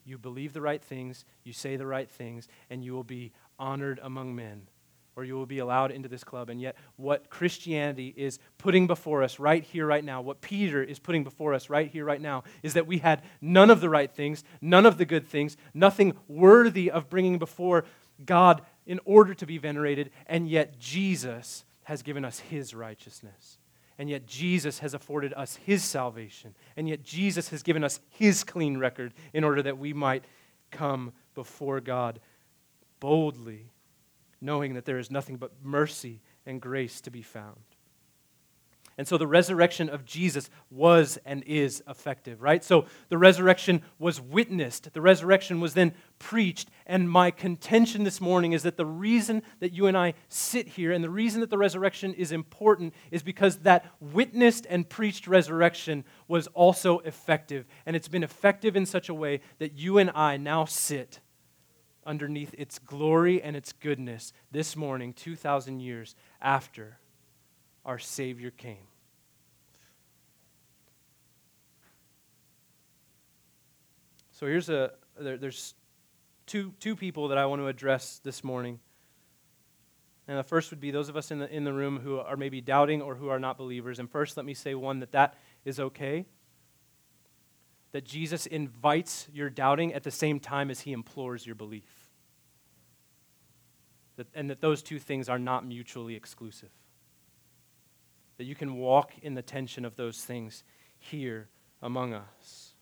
You 0.05 0.19
believe 0.19 0.53
the 0.53 0.61
right 0.61 0.83
things, 0.83 1.25
you 1.45 1.53
say 1.53 1.77
the 1.77 1.87
right 1.87 2.09
things, 2.09 2.49
and 2.71 2.85
you 2.85 2.93
will 2.93 3.05
be 3.05 3.33
honored 3.59 4.01
among 4.03 4.35
men 4.37 4.69
or 5.17 5.25
you 5.25 5.35
will 5.35 5.47
be 5.47 5.59
allowed 5.59 5.91
into 5.91 6.09
this 6.09 6.23
club. 6.23 6.51
And 6.51 6.61
yet, 6.61 6.77
what 6.97 7.31
Christianity 7.31 8.13
is 8.17 8.39
putting 8.59 8.87
before 8.87 9.23
us 9.23 9.39
right 9.39 9.65
here, 9.65 9.87
right 9.87 10.05
now, 10.05 10.21
what 10.21 10.43
Peter 10.43 10.83
is 10.83 10.99
putting 10.99 11.25
before 11.25 11.55
us 11.55 11.71
right 11.71 11.91
here, 11.91 12.05
right 12.05 12.21
now, 12.21 12.45
is 12.63 12.75
that 12.75 12.87
we 12.87 12.99
had 12.99 13.23
none 13.41 13.71
of 13.71 13.81
the 13.81 13.89
right 13.89 14.13
things, 14.13 14.45
none 14.61 14.85
of 14.85 14.99
the 14.99 15.07
good 15.07 15.27
things, 15.27 15.57
nothing 15.73 16.15
worthy 16.29 16.91
of 16.91 17.09
bringing 17.09 17.39
before 17.39 17.87
God 18.25 18.63
in 18.87 19.01
order 19.05 19.35
to 19.35 19.47
be 19.47 19.59
venerated, 19.59 20.11
and 20.27 20.49
yet 20.49 20.79
Jesus 20.79 21.65
has 21.85 22.03
given 22.03 22.25
us 22.25 22.39
his 22.39 22.75
righteousness. 22.75 23.59
And 23.99 24.11
yet 24.11 24.27
Jesus 24.27 24.81
has 24.81 24.93
afforded 24.93 25.33
us 25.33 25.57
his 25.57 25.83
salvation. 25.83 26.55
And 26.77 26.87
yet 26.87 27.03
Jesus 27.03 27.49
has 27.49 27.63
given 27.63 27.83
us 27.83 28.01
his 28.11 28.45
clean 28.45 28.77
record 28.77 29.15
in 29.33 29.43
order 29.43 29.63
that 29.63 29.79
we 29.79 29.95
might 29.95 30.25
come 30.71 31.13
before 31.35 31.81
God 31.81 32.21
boldly 33.01 33.71
knowing 34.41 34.75
that 34.75 34.85
there 34.85 34.99
is 34.99 35.11
nothing 35.11 35.37
but 35.37 35.53
mercy 35.63 36.21
and 36.45 36.61
grace 36.61 37.01
to 37.03 37.11
be 37.11 37.23
found. 37.23 37.61
And 38.99 39.07
so 39.07 39.19
the 39.19 39.27
resurrection 39.27 39.91
of 39.91 40.07
Jesus 40.07 40.49
was 40.71 41.19
and 41.27 41.43
is 41.45 41.83
effective, 41.87 42.41
right? 42.41 42.65
So 42.65 42.87
the 43.11 43.19
resurrection 43.19 43.83
was 43.99 44.23
witnessed, 44.23 44.93
the 44.95 45.03
resurrection 45.03 45.61
was 45.61 45.75
then 45.75 45.93
preached. 46.19 46.71
And 46.87 47.11
my 47.11 47.31
contention 47.31 48.05
this 48.05 48.23
morning 48.23 48.53
is 48.53 48.63
that 48.63 48.79
the 48.79 48.87
reason 48.87 49.43
that 49.61 49.75
you 49.75 49.87
and 49.87 49.99
I 49.99 50.15
sit 50.31 50.69
here 50.69 50.93
and 50.93 51.05
the 51.05 51.11
reason 51.11 51.43
that 51.43 51.51
the 51.51 51.59
resurrection 51.59 52.15
is 52.15 52.33
important 52.33 52.95
is 53.11 53.23
because 53.23 53.59
that 53.59 53.85
witnessed 54.01 54.67
and 54.71 54.89
preached 54.89 55.27
resurrection 55.27 56.05
was 56.27 56.47
also 56.49 57.01
effective. 57.01 57.67
And 57.85 57.95
it's 57.97 58.09
been 58.09 58.23
effective 58.23 58.77
in 58.77 58.87
such 58.87 59.11
a 59.11 59.15
way 59.15 59.41
that 59.59 59.77
you 59.77 59.99
and 59.99 60.11
I 60.15 60.39
now 60.39 60.65
sit 60.65 61.21
underneath 62.07 62.55
its 62.57 62.79
glory 62.79 63.43
and 63.43 63.57
its 63.57 63.73
goodness 63.73 64.33
this 64.51 64.77
morning, 64.77 65.13
2,000 65.13 65.81
years 65.81 66.15
after 66.41 66.99
our 67.85 67.99
Savior 67.99 68.51
came. 68.51 68.87
So 74.33 74.47
here's 74.47 74.69
a 74.69 74.93
there, 75.19 75.39
there's 75.39 75.73
two 76.45 76.75
two 76.79 76.95
people 76.95 77.29
that 77.29 77.39
I 77.39 77.47
want 77.47 77.63
to 77.63 77.69
address 77.69 78.21
this 78.23 78.45
morning. 78.45 78.81
And 80.29 80.39
the 80.39 80.43
first 80.43 80.71
would 80.71 80.81
be 80.81 80.91
those 80.91 81.09
of 81.09 81.17
us 81.17 81.31
in 81.31 81.39
the 81.39 81.51
in 81.51 81.65
the 81.65 81.73
room 81.73 82.01
who 82.01 82.19
are 82.19 82.37
maybe 82.37 82.61
doubting 82.61 83.01
or 83.01 83.15
who 83.15 83.31
are 83.31 83.39
not 83.39 83.57
believers. 83.57 83.99
And 83.99 84.11
first 84.11 84.37
let 84.37 84.45
me 84.45 84.53
say 84.53 84.75
one 84.75 85.01
that 85.01 85.13
that 85.13 85.39
is 85.65 85.81
okay. 85.81 86.27
That 87.93 88.05
Jesus 88.05 88.45
invites 88.45 89.27
your 89.33 89.49
doubting 89.49 89.95
at 89.95 90.03
the 90.03 90.11
same 90.11 90.39
time 90.39 90.71
as 90.71 90.81
he 90.81 90.93
implores 90.93 91.47
your 91.47 91.55
belief. 91.55 91.96
That, 94.17 94.27
and 94.35 94.49
that 94.51 94.61
those 94.61 94.83
two 94.83 94.99
things 94.99 95.29
are 95.29 95.39
not 95.39 95.67
mutually 95.67 96.15
exclusive 96.15 96.71
that 98.37 98.45
you 98.45 98.55
can 98.55 98.77
walk 98.77 99.13
in 99.23 99.35
the 99.35 99.43
tension 99.43 99.85
of 99.85 99.97
those 99.97 100.23
things 100.23 100.63
here 100.99 101.49
among 101.83 102.13
us. 102.13 102.75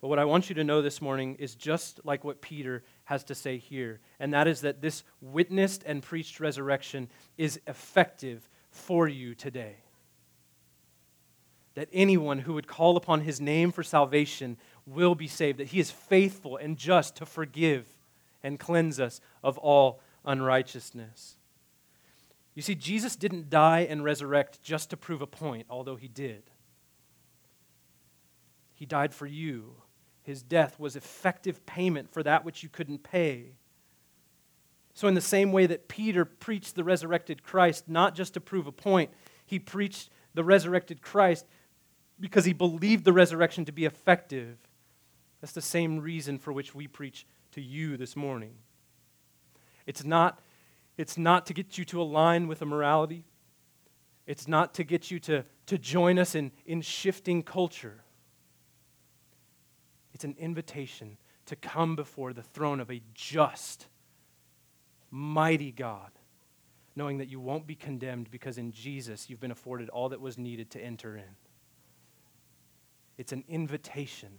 But 0.00 0.08
what 0.08 0.18
I 0.18 0.24
want 0.24 0.48
you 0.48 0.54
to 0.56 0.64
know 0.64 0.82
this 0.82 1.00
morning 1.00 1.36
is 1.38 1.54
just 1.54 2.00
like 2.04 2.22
what 2.22 2.40
Peter 2.40 2.84
has 3.04 3.24
to 3.24 3.34
say 3.34 3.58
here, 3.58 4.00
and 4.20 4.32
that 4.34 4.46
is 4.46 4.60
that 4.60 4.82
this 4.82 5.04
witnessed 5.20 5.82
and 5.86 6.02
preached 6.02 6.38
resurrection 6.38 7.08
is 7.38 7.60
effective 7.66 8.48
for 8.70 9.08
you 9.08 9.34
today. 9.34 9.76
That 11.74 11.88
anyone 11.92 12.40
who 12.40 12.54
would 12.54 12.66
call 12.66 12.96
upon 12.96 13.22
his 13.22 13.40
name 13.40 13.72
for 13.72 13.82
salvation 13.82 14.58
will 14.86 15.14
be 15.14 15.28
saved, 15.28 15.58
that 15.58 15.68
he 15.68 15.80
is 15.80 15.90
faithful 15.90 16.56
and 16.56 16.76
just 16.76 17.16
to 17.16 17.26
forgive 17.26 17.95
and 18.46 18.60
cleanse 18.60 19.00
us 19.00 19.20
of 19.42 19.58
all 19.58 20.00
unrighteousness. 20.24 21.36
You 22.54 22.62
see, 22.62 22.76
Jesus 22.76 23.16
didn't 23.16 23.50
die 23.50 23.80
and 23.80 24.04
resurrect 24.04 24.62
just 24.62 24.88
to 24.90 24.96
prove 24.96 25.20
a 25.20 25.26
point, 25.26 25.66
although 25.68 25.96
he 25.96 26.06
did. 26.06 26.44
He 28.72 28.86
died 28.86 29.12
for 29.12 29.26
you. 29.26 29.74
His 30.22 30.42
death 30.42 30.78
was 30.78 30.94
effective 30.94 31.66
payment 31.66 32.12
for 32.12 32.22
that 32.22 32.44
which 32.44 32.62
you 32.62 32.68
couldn't 32.68 33.02
pay. 33.02 33.56
So, 34.94 35.08
in 35.08 35.14
the 35.14 35.20
same 35.20 35.50
way 35.50 35.66
that 35.66 35.88
Peter 35.88 36.24
preached 36.24 36.76
the 36.76 36.84
resurrected 36.84 37.42
Christ, 37.42 37.88
not 37.88 38.14
just 38.14 38.34
to 38.34 38.40
prove 38.40 38.66
a 38.66 38.72
point, 38.72 39.10
he 39.44 39.58
preached 39.58 40.08
the 40.34 40.44
resurrected 40.44 41.02
Christ 41.02 41.46
because 42.20 42.44
he 42.44 42.52
believed 42.52 43.04
the 43.04 43.12
resurrection 43.12 43.64
to 43.64 43.72
be 43.72 43.84
effective. 43.84 44.56
That's 45.40 45.52
the 45.52 45.60
same 45.60 45.98
reason 45.98 46.38
for 46.38 46.52
which 46.52 46.74
we 46.74 46.86
preach 46.86 47.26
to 47.56 47.62
you 47.62 47.96
this 47.96 48.14
morning. 48.14 48.54
It's 49.86 50.04
not 50.04 50.40
it's 50.96 51.18
not 51.18 51.46
to 51.46 51.54
get 51.54 51.76
you 51.76 51.84
to 51.86 52.00
align 52.00 52.48
with 52.48 52.62
a 52.62 52.66
morality. 52.66 53.24
It's 54.26 54.48
not 54.48 54.74
to 54.74 54.84
get 54.84 55.10
you 55.10 55.18
to, 55.20 55.44
to 55.66 55.78
join 55.78 56.18
us 56.18 56.34
in, 56.34 56.52
in 56.64 56.80
shifting 56.80 57.42
culture. 57.42 58.02
It's 60.14 60.24
an 60.24 60.34
invitation 60.38 61.18
to 61.46 61.56
come 61.56 61.96
before 61.96 62.32
the 62.32 62.42
throne 62.42 62.80
of 62.80 62.90
a 62.90 63.02
just, 63.14 63.86
mighty 65.10 65.70
God, 65.70 66.10
knowing 66.96 67.18
that 67.18 67.28
you 67.28 67.38
won't 67.38 67.66
be 67.66 67.74
condemned 67.74 68.30
because 68.30 68.56
in 68.56 68.72
Jesus 68.72 69.28
you've 69.28 69.40
been 69.40 69.50
afforded 69.50 69.90
all 69.90 70.08
that 70.08 70.20
was 70.20 70.38
needed 70.38 70.70
to 70.70 70.80
enter 70.80 71.16
in. 71.16 71.36
It's 73.18 73.32
an 73.32 73.44
invitation. 73.48 74.30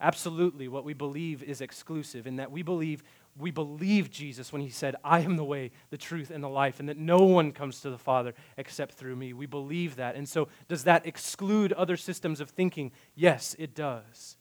Absolutely, 0.00 0.68
what 0.68 0.84
we 0.84 0.92
believe 0.92 1.42
is 1.42 1.60
exclusive 1.60 2.26
in 2.26 2.36
that 2.36 2.50
we 2.50 2.62
believe 2.62 3.02
we 3.38 3.50
believe 3.50 4.10
Jesus 4.10 4.52
when 4.52 4.62
he 4.62 4.70
said, 4.70 4.96
I 5.04 5.20
am 5.20 5.36
the 5.36 5.44
way, 5.44 5.70
the 5.90 5.98
truth, 5.98 6.30
and 6.30 6.42
the 6.42 6.48
life, 6.48 6.80
and 6.80 6.88
that 6.88 6.96
no 6.96 7.18
one 7.18 7.52
comes 7.52 7.80
to 7.82 7.90
the 7.90 7.98
Father 7.98 8.32
except 8.56 8.94
through 8.94 9.16
me. 9.16 9.32
We 9.32 9.46
believe 9.46 9.96
that. 9.96 10.16
And 10.16 10.28
so, 10.28 10.48
does 10.68 10.84
that 10.84 11.06
exclude 11.06 11.72
other 11.74 11.96
systems 11.96 12.40
of 12.40 12.50
thinking? 12.50 12.92
Yes, 13.14 13.54
it 13.58 13.74
does. 13.74 14.36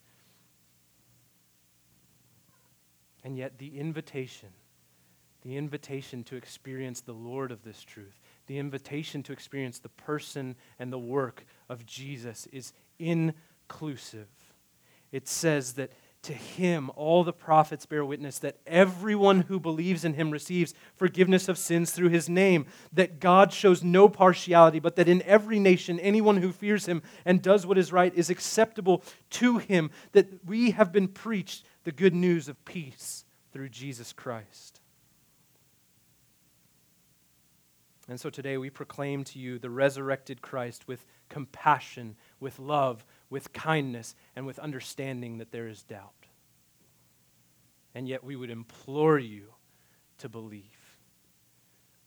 And 3.23 3.37
yet, 3.37 3.57
the 3.57 3.77
invitation, 3.77 4.49
the 5.41 5.57
invitation 5.57 6.23
to 6.25 6.35
experience 6.35 7.01
the 7.01 7.13
Lord 7.13 7.51
of 7.51 7.63
this 7.63 7.83
truth, 7.83 8.21
the 8.47 8.59
invitation 8.59 9.23
to 9.23 9.33
experience 9.33 9.79
the 9.79 9.89
person 9.89 10.55
and 10.79 10.93
the 10.93 10.99
work 10.99 11.45
of 11.67 11.85
Jesus 11.85 12.47
is 12.53 12.71
inclusive. 12.99 14.27
It 15.15 15.29
says 15.29 15.75
that 15.75 15.93
to 16.23 16.33
him, 16.33 16.91
all 16.97 17.23
the 17.23 17.31
prophets 17.31 17.85
bear 17.85 18.03
witness 18.03 18.37
that 18.39 18.57
everyone 18.67 19.41
who 19.43 19.61
believes 19.61 20.03
in 20.03 20.15
him 20.15 20.29
receives 20.29 20.73
forgiveness 20.93 21.47
of 21.47 21.57
sins 21.57 21.91
through 21.91 22.09
his 22.09 22.27
name, 22.27 22.65
that 22.91 23.21
God 23.21 23.53
shows 23.53 23.81
no 23.81 24.09
partiality, 24.09 24.79
but 24.79 24.97
that 24.97 25.07
in 25.07 25.21
every 25.21 25.57
nation, 25.57 26.01
anyone 26.01 26.35
who 26.35 26.51
fears 26.51 26.85
him 26.85 27.01
and 27.23 27.41
does 27.41 27.65
what 27.65 27.77
is 27.77 27.93
right 27.93 28.13
is 28.13 28.29
acceptable 28.29 29.03
to 29.29 29.59
him, 29.59 29.89
that 30.11 30.45
we 30.45 30.71
have 30.71 30.91
been 30.91 31.07
preached 31.07 31.63
the 31.85 31.93
good 31.93 32.13
news 32.13 32.49
of 32.49 32.65
peace 32.65 33.23
through 33.53 33.69
Jesus 33.69 34.11
Christ. 34.11 34.81
And 38.09 38.19
so 38.19 38.29
today 38.29 38.57
we 38.57 38.69
proclaim 38.69 39.23
to 39.23 39.39
you 39.39 39.59
the 39.59 39.69
resurrected 39.69 40.41
Christ 40.41 40.89
with 40.89 41.05
compassion, 41.29 42.17
with 42.41 42.59
love, 42.59 43.05
with 43.29 43.53
kindness, 43.53 44.15
and 44.35 44.45
with 44.45 44.59
understanding 44.59 45.39
that 45.39 45.51
there 45.51 45.67
is 45.67 45.83
doubt. 45.83 46.11
And 47.93 48.07
yet 48.07 48.23
we 48.23 48.35
would 48.35 48.49
implore 48.49 49.17
you 49.17 49.53
to 50.19 50.29
believe, 50.29 50.99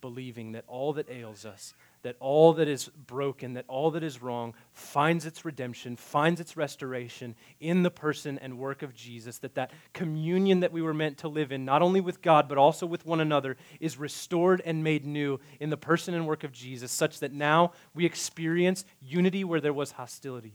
believing 0.01 0.53
that 0.53 0.65
all 0.69 0.93
that 0.95 1.11
ails 1.11 1.45
us 1.45 1.75
that 2.03 2.17
all 2.21 2.53
that 2.55 2.69
is 2.69 2.89
broken, 2.89 3.55
that 3.55 3.65
all 3.69 3.91
that 3.91 4.03
is 4.03 4.23
wrong 4.23 4.55
finds 4.73 5.27
its 5.27 5.45
redemption, 5.45 5.97
finds 5.97 6.41
its 6.41 6.57
restoration 6.57 7.35
in 7.61 7.83
the 7.83 7.91
person 7.91 8.39
and 8.39 8.59
work 8.59 8.83
of 8.83 8.95
Jesus, 8.95 9.39
that 9.39 9.55
that 9.57 9.73
communion 9.93 10.61
that 10.61 10.73
we 10.73 10.83
were 10.83 10.95
meant 10.95 11.19
to 11.19 11.29
live 11.29 11.51
in, 11.51 11.65
not 11.65 11.83
only 11.83 12.01
with 12.01 12.23
God, 12.23 12.49
but 12.49 12.59
also 12.59 12.87
with 12.87 13.05
one 13.05 13.21
another, 13.21 13.57
is 13.81 13.99
restored 13.99 14.63
and 14.65 14.85
made 14.85 15.05
new 15.05 15.41
in 15.59 15.71
the 15.71 15.77
person 15.77 16.15
and 16.15 16.27
work 16.27 16.45
of 16.45 16.53
Jesus, 16.53 16.93
such 16.93 17.19
that 17.21 17.33
now 17.33 17.73
we 17.95 18.07
experience 18.07 18.85
unity 19.01 19.43
where 19.43 19.61
there 19.61 19.73
was 19.73 19.93
hostility. 19.93 20.55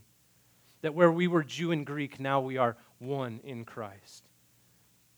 That 0.84 0.94
where 0.94 1.12
we 1.12 1.28
were 1.28 1.44
Jew 1.44 1.72
and 1.72 1.86
Greek, 1.86 2.20
now 2.20 2.40
we 2.40 2.58
are 2.58 2.78
one 3.00 3.40
in 3.44 3.66
Christ. 3.66 4.30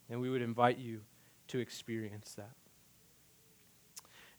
And 0.10 0.22
we 0.22 0.30
would 0.30 0.42
invite 0.42 0.78
you 0.78 1.02
to 1.50 1.60
experience 1.60 2.34
that. 2.36 2.52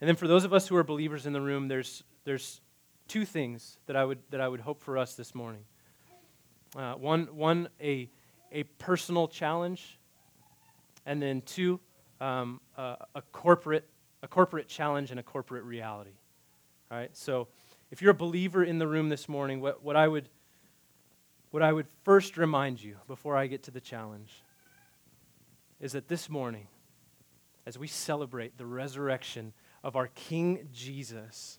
And 0.00 0.08
then 0.08 0.16
for 0.16 0.28
those 0.28 0.44
of 0.44 0.52
us 0.52 0.68
who 0.68 0.76
are 0.76 0.84
believers 0.84 1.26
in 1.26 1.32
the 1.32 1.40
room, 1.40 1.68
there's, 1.68 2.02
there's 2.24 2.60
two 3.08 3.24
things 3.24 3.78
that 3.86 3.96
I 3.96 4.04
would, 4.04 4.18
that 4.30 4.40
I 4.40 4.48
would 4.48 4.60
hope 4.60 4.82
for 4.82 4.98
us 4.98 5.14
this 5.14 5.34
morning. 5.34 5.64
Uh, 6.76 6.94
one, 6.94 7.24
one 7.32 7.68
a, 7.80 8.10
a 8.52 8.64
personal 8.64 9.28
challenge, 9.28 9.98
and 11.06 11.22
then 11.22 11.40
two, 11.42 11.80
um, 12.20 12.60
a, 12.76 12.96
a, 13.14 13.22
corporate, 13.32 13.88
a 14.22 14.28
corporate 14.28 14.68
challenge 14.68 15.10
and 15.10 15.20
a 15.20 15.22
corporate 15.22 15.64
reality. 15.64 16.18
All 16.90 16.98
right, 16.98 17.16
so 17.16 17.48
if 17.90 18.02
you're 18.02 18.10
a 18.10 18.14
believer 18.14 18.62
in 18.62 18.78
the 18.78 18.86
room 18.86 19.08
this 19.08 19.28
morning, 19.28 19.60
what, 19.60 19.82
what, 19.82 19.96
I 19.96 20.06
would, 20.06 20.28
what 21.50 21.62
I 21.62 21.72
would 21.72 21.86
first 22.04 22.36
remind 22.36 22.82
you 22.82 22.96
before 23.06 23.36
I 23.36 23.46
get 23.46 23.62
to 23.64 23.70
the 23.70 23.80
challenge 23.80 24.42
is 25.80 25.92
that 25.92 26.08
this 26.08 26.28
morning, 26.28 26.68
as 27.66 27.78
we 27.78 27.86
celebrate 27.86 28.56
the 28.56 28.66
resurrection 28.66 29.52
of 29.82 29.96
our 29.96 30.08
King 30.08 30.68
Jesus, 30.72 31.58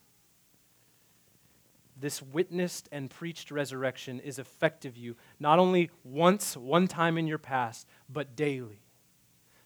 this 2.00 2.22
witnessed 2.22 2.88
and 2.92 3.10
preached 3.10 3.50
resurrection 3.50 4.20
is 4.20 4.38
effective 4.38 4.96
you 4.96 5.16
not 5.40 5.58
only 5.58 5.90
once, 6.04 6.56
one 6.56 6.86
time 6.86 7.18
in 7.18 7.26
your 7.26 7.38
past, 7.38 7.86
but 8.08 8.36
daily. 8.36 8.80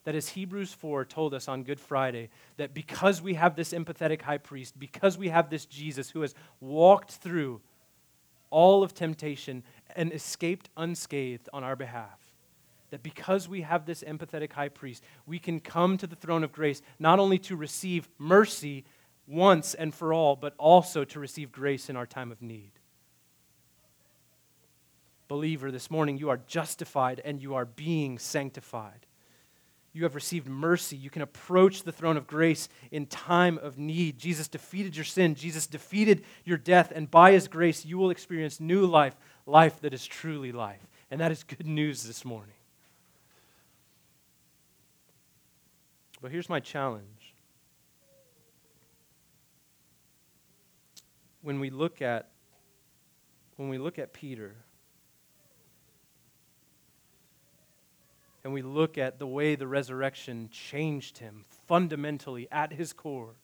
That 0.04 0.14
as 0.14 0.30
Hebrews 0.30 0.72
4 0.72 1.04
told 1.04 1.32
us 1.32 1.46
on 1.46 1.62
Good 1.62 1.78
Friday, 1.78 2.30
that 2.56 2.74
because 2.74 3.22
we 3.22 3.34
have 3.34 3.54
this 3.54 3.72
empathetic 3.72 4.22
high 4.22 4.38
priest, 4.38 4.78
because 4.78 5.16
we 5.16 5.28
have 5.28 5.48
this 5.48 5.64
Jesus 5.66 6.10
who 6.10 6.22
has 6.22 6.34
walked 6.60 7.12
through 7.12 7.60
all 8.52 8.84
of 8.84 8.94
temptation 8.94 9.64
and 9.96 10.12
escaped 10.12 10.68
unscathed 10.76 11.48
on 11.52 11.64
our 11.64 11.74
behalf, 11.74 12.20
that 12.90 13.02
because 13.02 13.48
we 13.48 13.62
have 13.62 13.86
this 13.86 14.04
empathetic 14.04 14.52
high 14.52 14.68
priest, 14.68 15.02
we 15.26 15.40
can 15.40 15.58
come 15.58 15.96
to 15.96 16.06
the 16.06 16.14
throne 16.14 16.44
of 16.44 16.52
grace 16.52 16.82
not 17.00 17.18
only 17.18 17.38
to 17.38 17.56
receive 17.56 18.08
mercy 18.18 18.84
once 19.26 19.74
and 19.74 19.94
for 19.94 20.12
all, 20.12 20.36
but 20.36 20.54
also 20.58 21.02
to 21.04 21.18
receive 21.18 21.50
grace 21.50 21.88
in 21.88 21.96
our 21.96 22.06
time 22.06 22.30
of 22.30 22.42
need. 22.42 22.72
Believer, 25.28 25.70
this 25.70 25.90
morning 25.90 26.18
you 26.18 26.28
are 26.28 26.40
justified 26.46 27.20
and 27.24 27.40
you 27.40 27.54
are 27.54 27.64
being 27.64 28.18
sanctified. 28.18 29.06
You 29.92 30.04
have 30.04 30.14
received 30.14 30.48
mercy. 30.48 30.96
You 30.96 31.10
can 31.10 31.20
approach 31.20 31.82
the 31.82 31.92
throne 31.92 32.16
of 32.16 32.26
grace 32.26 32.68
in 32.90 33.06
time 33.06 33.58
of 33.58 33.78
need. 33.78 34.18
Jesus 34.18 34.48
defeated 34.48 34.96
your 34.96 35.04
sin. 35.04 35.34
Jesus 35.34 35.66
defeated 35.66 36.24
your 36.44 36.56
death. 36.56 36.92
And 36.94 37.10
by 37.10 37.32
his 37.32 37.46
grace, 37.46 37.84
you 37.84 37.98
will 37.98 38.10
experience 38.10 38.58
new 38.58 38.86
life, 38.86 39.14
life 39.44 39.80
that 39.82 39.92
is 39.92 40.06
truly 40.06 40.50
life. 40.50 40.86
And 41.10 41.20
that 41.20 41.30
is 41.30 41.44
good 41.44 41.66
news 41.66 42.04
this 42.04 42.24
morning. 42.24 42.54
But 46.22 46.30
here's 46.30 46.48
my 46.48 46.60
challenge. 46.60 47.34
When 51.42 51.60
we 51.60 51.68
look 51.68 52.00
at 52.00 52.28
when 53.56 53.68
we 53.68 53.76
look 53.76 53.98
at 53.98 54.12
Peter, 54.12 54.56
and 58.44 58.52
we 58.52 58.62
look 58.62 58.98
at 58.98 59.18
the 59.18 59.26
way 59.26 59.54
the 59.54 59.66
resurrection 59.66 60.48
changed 60.50 61.18
him 61.18 61.44
fundamentally 61.66 62.48
at 62.50 62.72
his 62.72 62.92
core, 62.92 63.34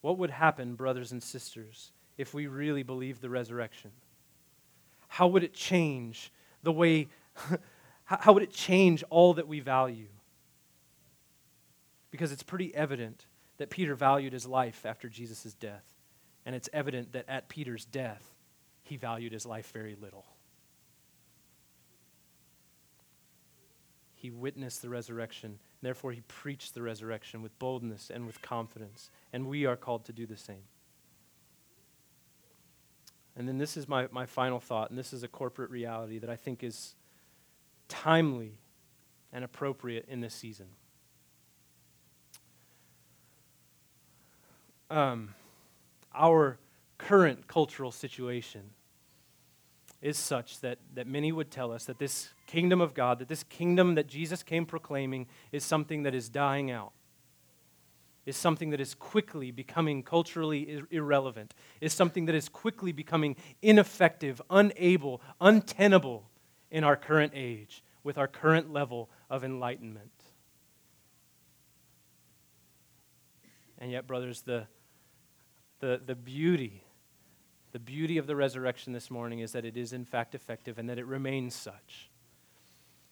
what 0.00 0.18
would 0.18 0.30
happen, 0.30 0.74
brothers 0.74 1.12
and 1.12 1.22
sisters, 1.22 1.92
if 2.18 2.34
we 2.34 2.46
really 2.46 2.82
believed 2.82 3.22
the 3.22 3.30
resurrection? 3.30 3.90
How 5.08 5.28
would 5.28 5.44
it 5.44 5.54
change 5.54 6.30
the 6.62 6.72
way, 6.72 7.08
how 8.04 8.32
would 8.32 8.42
it 8.42 8.52
change 8.52 9.02
all 9.08 9.34
that 9.34 9.48
we 9.48 9.60
value? 9.60 10.08
Because 12.10 12.32
it's 12.32 12.42
pretty 12.42 12.74
evident 12.74 13.26
that 13.58 13.70
Peter 13.70 13.94
valued 13.94 14.32
his 14.32 14.46
life 14.46 14.84
after 14.84 15.08
Jesus' 15.08 15.54
death. 15.54 15.84
And 16.44 16.54
it's 16.54 16.68
evident 16.72 17.12
that 17.12 17.24
at 17.28 17.48
Peter's 17.48 17.84
death, 17.84 18.34
he 18.82 18.96
valued 18.96 19.32
his 19.32 19.46
life 19.46 19.72
very 19.72 19.96
little. 19.98 20.26
He 24.24 24.30
witnessed 24.30 24.80
the 24.80 24.88
resurrection. 24.88 25.58
Therefore, 25.82 26.10
he 26.12 26.22
preached 26.22 26.72
the 26.72 26.80
resurrection 26.80 27.42
with 27.42 27.58
boldness 27.58 28.08
and 28.08 28.24
with 28.24 28.40
confidence. 28.40 29.10
And 29.34 29.46
we 29.46 29.66
are 29.66 29.76
called 29.76 30.06
to 30.06 30.14
do 30.14 30.24
the 30.24 30.38
same. 30.38 30.62
And 33.36 33.46
then 33.46 33.58
this 33.58 33.76
is 33.76 33.86
my, 33.86 34.08
my 34.10 34.24
final 34.24 34.60
thought, 34.60 34.88
and 34.88 34.98
this 34.98 35.12
is 35.12 35.24
a 35.24 35.28
corporate 35.28 35.70
reality 35.70 36.18
that 36.20 36.30
I 36.30 36.36
think 36.36 36.64
is 36.64 36.94
timely 37.86 38.60
and 39.30 39.44
appropriate 39.44 40.06
in 40.08 40.22
this 40.22 40.32
season. 40.32 40.68
Um, 44.90 45.34
our 46.14 46.56
current 46.96 47.46
cultural 47.46 47.92
situation 47.92 48.70
is 50.04 50.18
such 50.18 50.60
that, 50.60 50.76
that 50.92 51.06
many 51.06 51.32
would 51.32 51.50
tell 51.50 51.72
us 51.72 51.86
that 51.86 51.98
this 51.98 52.28
kingdom 52.46 52.82
of 52.82 52.92
God, 52.92 53.18
that 53.20 53.28
this 53.28 53.42
kingdom 53.42 53.94
that 53.94 54.06
Jesus 54.06 54.42
came 54.42 54.66
proclaiming, 54.66 55.26
is 55.50 55.64
something 55.64 56.02
that 56.02 56.14
is 56.14 56.28
dying 56.28 56.70
out, 56.70 56.92
is 58.26 58.36
something 58.36 58.68
that 58.68 58.82
is 58.82 58.92
quickly 58.92 59.50
becoming 59.50 60.02
culturally 60.02 60.82
irrelevant, 60.90 61.54
is 61.80 61.94
something 61.94 62.26
that 62.26 62.34
is 62.34 62.50
quickly 62.50 62.92
becoming 62.92 63.34
ineffective, 63.62 64.42
unable, 64.50 65.22
untenable 65.40 66.28
in 66.70 66.84
our 66.84 66.96
current 66.96 67.32
age 67.34 67.82
with 68.02 68.18
our 68.18 68.28
current 68.28 68.70
level 68.70 69.08
of 69.30 69.42
enlightenment. 69.42 70.12
And 73.78 73.90
yet, 73.90 74.06
brothers, 74.06 74.42
the, 74.42 74.66
the, 75.80 75.98
the 76.04 76.14
beauty 76.14 76.84
the 77.74 77.80
beauty 77.80 78.18
of 78.18 78.28
the 78.28 78.36
resurrection 78.36 78.92
this 78.92 79.10
morning 79.10 79.40
is 79.40 79.50
that 79.50 79.64
it 79.64 79.76
is, 79.76 79.92
in 79.92 80.04
fact, 80.04 80.36
effective 80.36 80.78
and 80.78 80.88
that 80.88 80.96
it 80.96 81.06
remains 81.06 81.56
such. 81.56 82.08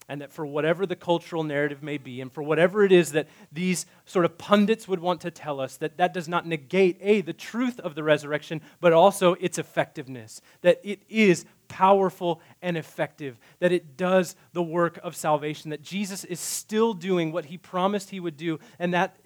And 0.08 0.20
that 0.20 0.32
for 0.32 0.46
whatever 0.46 0.86
the 0.86 0.94
cultural 0.94 1.42
narrative 1.42 1.82
may 1.82 1.98
be, 1.98 2.20
and 2.20 2.30
for 2.30 2.44
whatever 2.44 2.84
it 2.84 2.92
is 2.92 3.10
that 3.10 3.26
these 3.50 3.86
sort 4.06 4.24
of 4.24 4.38
pundits 4.38 4.86
would 4.86 5.00
want 5.00 5.20
to 5.22 5.32
tell 5.32 5.58
us, 5.58 5.76
that 5.78 5.96
that 5.96 6.14
does 6.14 6.28
not 6.28 6.46
negate, 6.46 6.96
A, 7.00 7.22
the 7.22 7.32
truth 7.32 7.80
of 7.80 7.96
the 7.96 8.04
resurrection, 8.04 8.60
but 8.80 8.92
also 8.92 9.34
its 9.34 9.58
effectiveness. 9.58 10.40
That 10.60 10.80
it 10.84 11.00
is 11.08 11.44
powerful 11.66 12.40
and 12.60 12.76
effective, 12.76 13.40
that 13.58 13.72
it 13.72 13.96
does 13.96 14.36
the 14.52 14.62
work 14.62 15.00
of 15.02 15.16
salvation, 15.16 15.70
that 15.70 15.82
Jesus 15.82 16.22
is 16.22 16.38
still 16.38 16.94
doing 16.94 17.32
what 17.32 17.46
he 17.46 17.58
promised 17.58 18.10
he 18.10 18.20
would 18.20 18.36
do, 18.36 18.60
and 18.78 18.94
that 18.94 19.16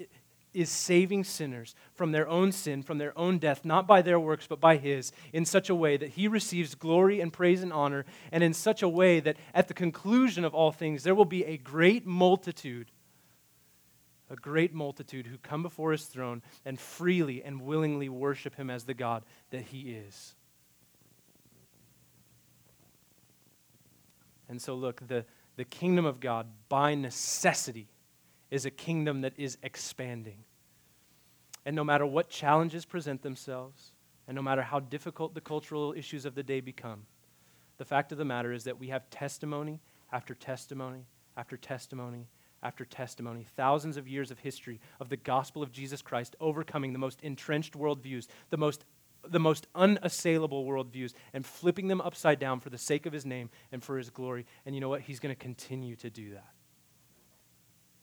is 0.56 0.70
saving 0.70 1.22
sinners 1.22 1.74
from 1.92 2.12
their 2.12 2.26
own 2.26 2.50
sin, 2.50 2.82
from 2.82 2.96
their 2.96 3.16
own 3.16 3.36
death, 3.38 3.64
not 3.64 3.86
by 3.86 4.00
their 4.00 4.18
works, 4.18 4.46
but 4.46 4.58
by 4.58 4.78
His, 4.78 5.12
in 5.32 5.44
such 5.44 5.68
a 5.68 5.74
way 5.74 5.98
that 5.98 6.10
He 6.10 6.26
receives 6.26 6.74
glory 6.74 7.20
and 7.20 7.32
praise 7.32 7.62
and 7.62 7.72
honor, 7.72 8.06
and 8.32 8.42
in 8.42 8.54
such 8.54 8.82
a 8.82 8.88
way 8.88 9.20
that 9.20 9.36
at 9.52 9.68
the 9.68 9.74
conclusion 9.74 10.44
of 10.44 10.54
all 10.54 10.72
things, 10.72 11.02
there 11.02 11.14
will 11.14 11.26
be 11.26 11.44
a 11.44 11.58
great 11.58 12.06
multitude, 12.06 12.90
a 14.30 14.36
great 14.36 14.72
multitude 14.72 15.26
who 15.26 15.36
come 15.38 15.62
before 15.62 15.92
His 15.92 16.06
throne 16.06 16.42
and 16.64 16.80
freely 16.80 17.44
and 17.44 17.60
willingly 17.60 18.08
worship 18.08 18.56
Him 18.56 18.70
as 18.70 18.84
the 18.84 18.94
God 18.94 19.24
that 19.50 19.62
He 19.62 19.92
is. 19.92 20.34
And 24.48 24.62
so, 24.62 24.74
look, 24.74 25.06
the, 25.06 25.26
the 25.56 25.64
kingdom 25.64 26.06
of 26.06 26.18
God, 26.18 26.46
by 26.68 26.94
necessity, 26.94 27.88
is 28.50 28.64
a 28.64 28.70
kingdom 28.70 29.22
that 29.22 29.34
is 29.36 29.58
expanding. 29.62 30.44
And 31.64 31.74
no 31.74 31.84
matter 31.84 32.06
what 32.06 32.28
challenges 32.28 32.84
present 32.84 33.22
themselves, 33.22 33.92
and 34.28 34.34
no 34.34 34.42
matter 34.42 34.62
how 34.62 34.80
difficult 34.80 35.34
the 35.34 35.40
cultural 35.40 35.92
issues 35.96 36.24
of 36.24 36.34
the 36.34 36.42
day 36.42 36.60
become, 36.60 37.06
the 37.78 37.84
fact 37.84 38.12
of 38.12 38.18
the 38.18 38.24
matter 38.24 38.52
is 38.52 38.64
that 38.64 38.78
we 38.78 38.88
have 38.88 39.10
testimony 39.10 39.80
after 40.12 40.34
testimony 40.34 41.06
after 41.36 41.56
testimony 41.56 42.28
after 42.62 42.84
testimony, 42.84 43.46
thousands 43.56 43.96
of 43.96 44.08
years 44.08 44.30
of 44.30 44.38
history 44.38 44.80
of 44.98 45.08
the 45.08 45.16
gospel 45.16 45.62
of 45.62 45.70
Jesus 45.70 46.02
Christ 46.02 46.34
overcoming 46.40 46.92
the 46.92 46.98
most 46.98 47.20
entrenched 47.22 47.74
worldviews, 47.74 48.26
the 48.50 48.56
most, 48.56 48.84
the 49.28 49.38
most 49.38 49.66
unassailable 49.74 50.64
worldviews, 50.64 51.12
and 51.32 51.44
flipping 51.44 51.86
them 51.86 52.00
upside 52.00 52.38
down 52.38 52.60
for 52.60 52.70
the 52.70 52.78
sake 52.78 53.06
of 53.06 53.12
his 53.12 53.26
name 53.26 53.50
and 53.70 53.84
for 53.84 53.98
his 53.98 54.10
glory. 54.10 54.46
And 54.64 54.74
you 54.74 54.80
know 54.80 54.88
what? 54.88 55.02
He's 55.02 55.20
going 55.20 55.34
to 55.34 55.40
continue 55.40 55.96
to 55.96 56.10
do 56.10 56.30
that. 56.30 56.55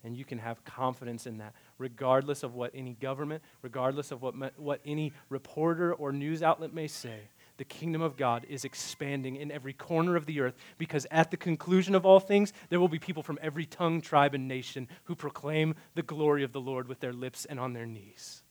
And 0.04 0.18
you 0.18 0.26
can 0.26 0.38
have 0.40 0.64
confidence 0.66 1.26
in 1.26 1.38
that, 1.38 1.54
regardless 1.78 2.44
of 2.44 2.56
what 2.56 2.72
any 2.74 2.94
government, 2.94 3.42
regardless 3.62 4.12
of 4.12 4.22
what, 4.22 4.36
what 4.60 4.82
any 4.86 5.14
reporter 5.30 5.94
or 5.94 6.12
news 6.12 6.44
outlet 6.44 6.74
may 6.74 6.88
say. 6.88 7.20
The 7.58 7.64
kingdom 7.64 8.02
of 8.02 8.18
God 8.18 8.46
is 8.50 8.66
expanding 8.66 9.38
in 9.38 9.52
every 9.52 9.74
corner 9.74 10.16
of 10.16 10.26
the 10.26 10.42
earth 10.42 10.56
because 10.78 11.06
at 11.12 11.32
the 11.32 11.38
conclusion 11.38 11.96
of 11.96 12.06
all 12.06 12.20
things, 12.20 12.52
there 12.70 12.80
will 12.80 12.88
be 12.88 13.00
people 13.00 13.24
from 13.24 13.40
every 13.42 13.66
tongue, 13.66 14.02
tribe, 14.02 14.34
and 14.34 14.48
nation 14.48 14.88
who 15.06 15.16
proclaim 15.16 15.76
the 15.96 16.02
glory 16.02 16.44
of 16.44 16.52
the 16.52 16.60
Lord 16.60 16.88
with 16.88 17.00
their 17.00 17.14
lips 17.14 17.46
and 17.46 17.60
on 17.60 17.74
their 17.74 17.86
knees. 17.86 18.42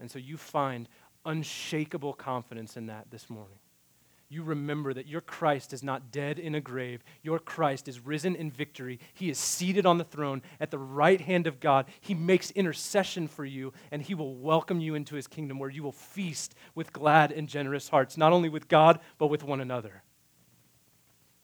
And 0.00 0.10
so 0.10 0.18
you 0.18 0.36
find 0.36 0.88
unshakable 1.26 2.14
confidence 2.14 2.76
in 2.76 2.86
that 2.86 3.10
this 3.10 3.28
morning 3.28 3.58
you 4.30 4.42
remember 4.42 4.92
that 4.92 5.06
your 5.06 5.22
Christ 5.22 5.72
is 5.72 5.82
not 5.82 6.12
dead 6.12 6.38
in 6.38 6.54
a 6.54 6.60
grave. 6.60 7.02
Your 7.22 7.38
Christ 7.38 7.88
is 7.88 8.04
risen 8.04 8.36
in 8.36 8.50
victory. 8.50 9.00
He 9.14 9.30
is 9.30 9.38
seated 9.38 9.86
on 9.86 9.96
the 9.96 10.04
throne 10.04 10.42
at 10.60 10.70
the 10.70 10.78
right 10.78 11.20
hand 11.20 11.46
of 11.46 11.60
God. 11.60 11.86
He 12.00 12.12
makes 12.12 12.50
intercession 12.50 13.26
for 13.26 13.46
you, 13.46 13.72
and 13.90 14.02
He 14.02 14.14
will 14.14 14.34
welcome 14.34 14.80
you 14.80 14.94
into 14.94 15.14
His 15.14 15.26
kingdom 15.26 15.58
where 15.58 15.70
you 15.70 15.82
will 15.82 15.92
feast 15.92 16.54
with 16.74 16.92
glad 16.92 17.32
and 17.32 17.48
generous 17.48 17.88
hearts, 17.88 18.18
not 18.18 18.32
only 18.32 18.50
with 18.50 18.68
God, 18.68 19.00
but 19.16 19.28
with 19.28 19.42
one 19.42 19.60
another. 19.60 20.02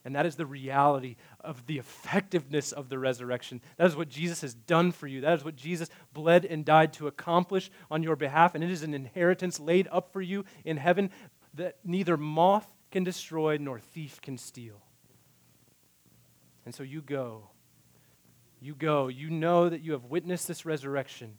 And 0.05 0.14
that 0.14 0.27
is 0.27 0.37
the 0.37 0.44
reality 0.44 1.16
of 1.40 1.64
the 1.64 1.79
effectiveness 1.79 2.73
of 2.73 2.90
the 2.90 2.99
resurrection. 2.99 3.62
That 3.79 3.87
is 3.87 3.97
what 3.97 4.11
Jesus 4.11 4.42
has 4.42 4.53
done 4.53 4.92
for 4.92 5.07
you. 5.07 5.23
That 5.23 5.38
is 5.38 5.44
what 5.44 5.57
Jesus 5.57 5.88
bled 6.12 6.44
and 6.44 6.62
died 6.62 6.92
to 6.94 7.07
accomplish 7.07 7.70
on 7.90 8.03
your 8.03 8.14
behalf. 8.14 8.55
And 8.55 8.62
it 8.62 8.70
is 8.70 8.83
an 8.83 8.92
inheritance 8.92 9.59
laid 9.59 9.88
up 9.90 10.12
for 10.12 10.20
you 10.20 10.44
in 10.66 10.77
heaven 10.77 11.09
that 11.55 11.79
neither 11.85 12.16
moth 12.16 12.68
can 12.94 13.02
destroy 13.02 13.57
nor 13.57 13.80
thief 13.80 14.22
can 14.22 14.38
steal. 14.38 14.80
And 16.64 16.72
so 16.72 16.85
you 16.85 17.02
go. 17.02 17.50
You 18.61 18.76
go. 18.76 19.09
You 19.09 19.30
know 19.30 19.68
that 19.68 19.80
you 19.80 19.90
have 19.92 20.04
witnessed 20.04 20.46
this 20.46 20.64
resurrection. 20.64 21.38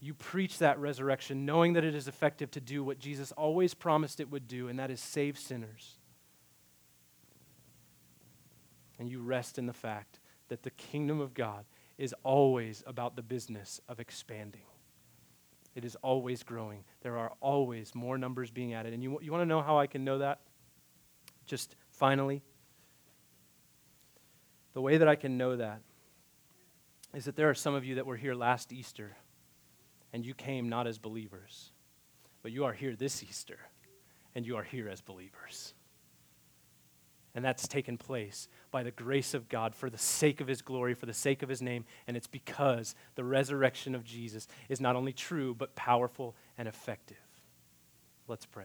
You 0.00 0.12
preach 0.12 0.58
that 0.58 0.78
resurrection, 0.78 1.46
knowing 1.46 1.72
that 1.72 1.82
it 1.82 1.94
is 1.94 2.08
effective 2.08 2.50
to 2.50 2.60
do 2.60 2.84
what 2.84 2.98
Jesus 2.98 3.32
always 3.32 3.72
promised 3.72 4.20
it 4.20 4.30
would 4.30 4.46
do, 4.46 4.68
and 4.68 4.78
that 4.78 4.90
is 4.90 5.00
save 5.00 5.38
sinners. 5.38 5.96
And 8.98 9.08
you 9.10 9.22
rest 9.22 9.56
in 9.56 9.64
the 9.64 9.72
fact 9.72 10.20
that 10.48 10.62
the 10.62 10.70
kingdom 10.72 11.20
of 11.20 11.32
God 11.32 11.64
is 11.96 12.14
always 12.22 12.84
about 12.86 13.16
the 13.16 13.22
business 13.22 13.80
of 13.88 13.98
expanding. 13.98 14.66
It 15.78 15.84
is 15.84 15.94
always 16.02 16.42
growing. 16.42 16.82
There 17.02 17.16
are 17.16 17.30
always 17.40 17.94
more 17.94 18.18
numbers 18.18 18.50
being 18.50 18.74
added. 18.74 18.94
And 18.94 19.00
you, 19.00 19.20
you 19.22 19.30
want 19.30 19.42
to 19.42 19.46
know 19.46 19.62
how 19.62 19.78
I 19.78 19.86
can 19.86 20.02
know 20.04 20.18
that? 20.18 20.40
Just 21.46 21.76
finally, 21.92 22.42
the 24.72 24.80
way 24.80 24.98
that 24.98 25.06
I 25.06 25.14
can 25.14 25.38
know 25.38 25.54
that 25.54 25.82
is 27.14 27.26
that 27.26 27.36
there 27.36 27.48
are 27.48 27.54
some 27.54 27.76
of 27.76 27.84
you 27.84 27.94
that 27.94 28.06
were 28.06 28.16
here 28.16 28.34
last 28.34 28.72
Easter 28.72 29.16
and 30.12 30.26
you 30.26 30.34
came 30.34 30.68
not 30.68 30.88
as 30.88 30.98
believers, 30.98 31.70
but 32.42 32.50
you 32.50 32.64
are 32.64 32.72
here 32.72 32.96
this 32.96 33.22
Easter 33.22 33.60
and 34.34 34.44
you 34.44 34.56
are 34.56 34.64
here 34.64 34.88
as 34.88 35.00
believers. 35.00 35.74
And 37.38 37.44
that's 37.44 37.68
taken 37.68 37.96
place 37.96 38.48
by 38.72 38.82
the 38.82 38.90
grace 38.90 39.32
of 39.32 39.48
God 39.48 39.72
for 39.72 39.88
the 39.88 39.96
sake 39.96 40.40
of 40.40 40.48
His 40.48 40.60
glory, 40.60 40.94
for 40.94 41.06
the 41.06 41.14
sake 41.14 41.44
of 41.44 41.48
His 41.48 41.62
name. 41.62 41.84
And 42.08 42.16
it's 42.16 42.26
because 42.26 42.96
the 43.14 43.22
resurrection 43.22 43.94
of 43.94 44.02
Jesus 44.02 44.48
is 44.68 44.80
not 44.80 44.96
only 44.96 45.12
true, 45.12 45.54
but 45.54 45.76
powerful 45.76 46.34
and 46.58 46.66
effective. 46.66 47.16
Let's 48.26 48.44
pray. 48.44 48.64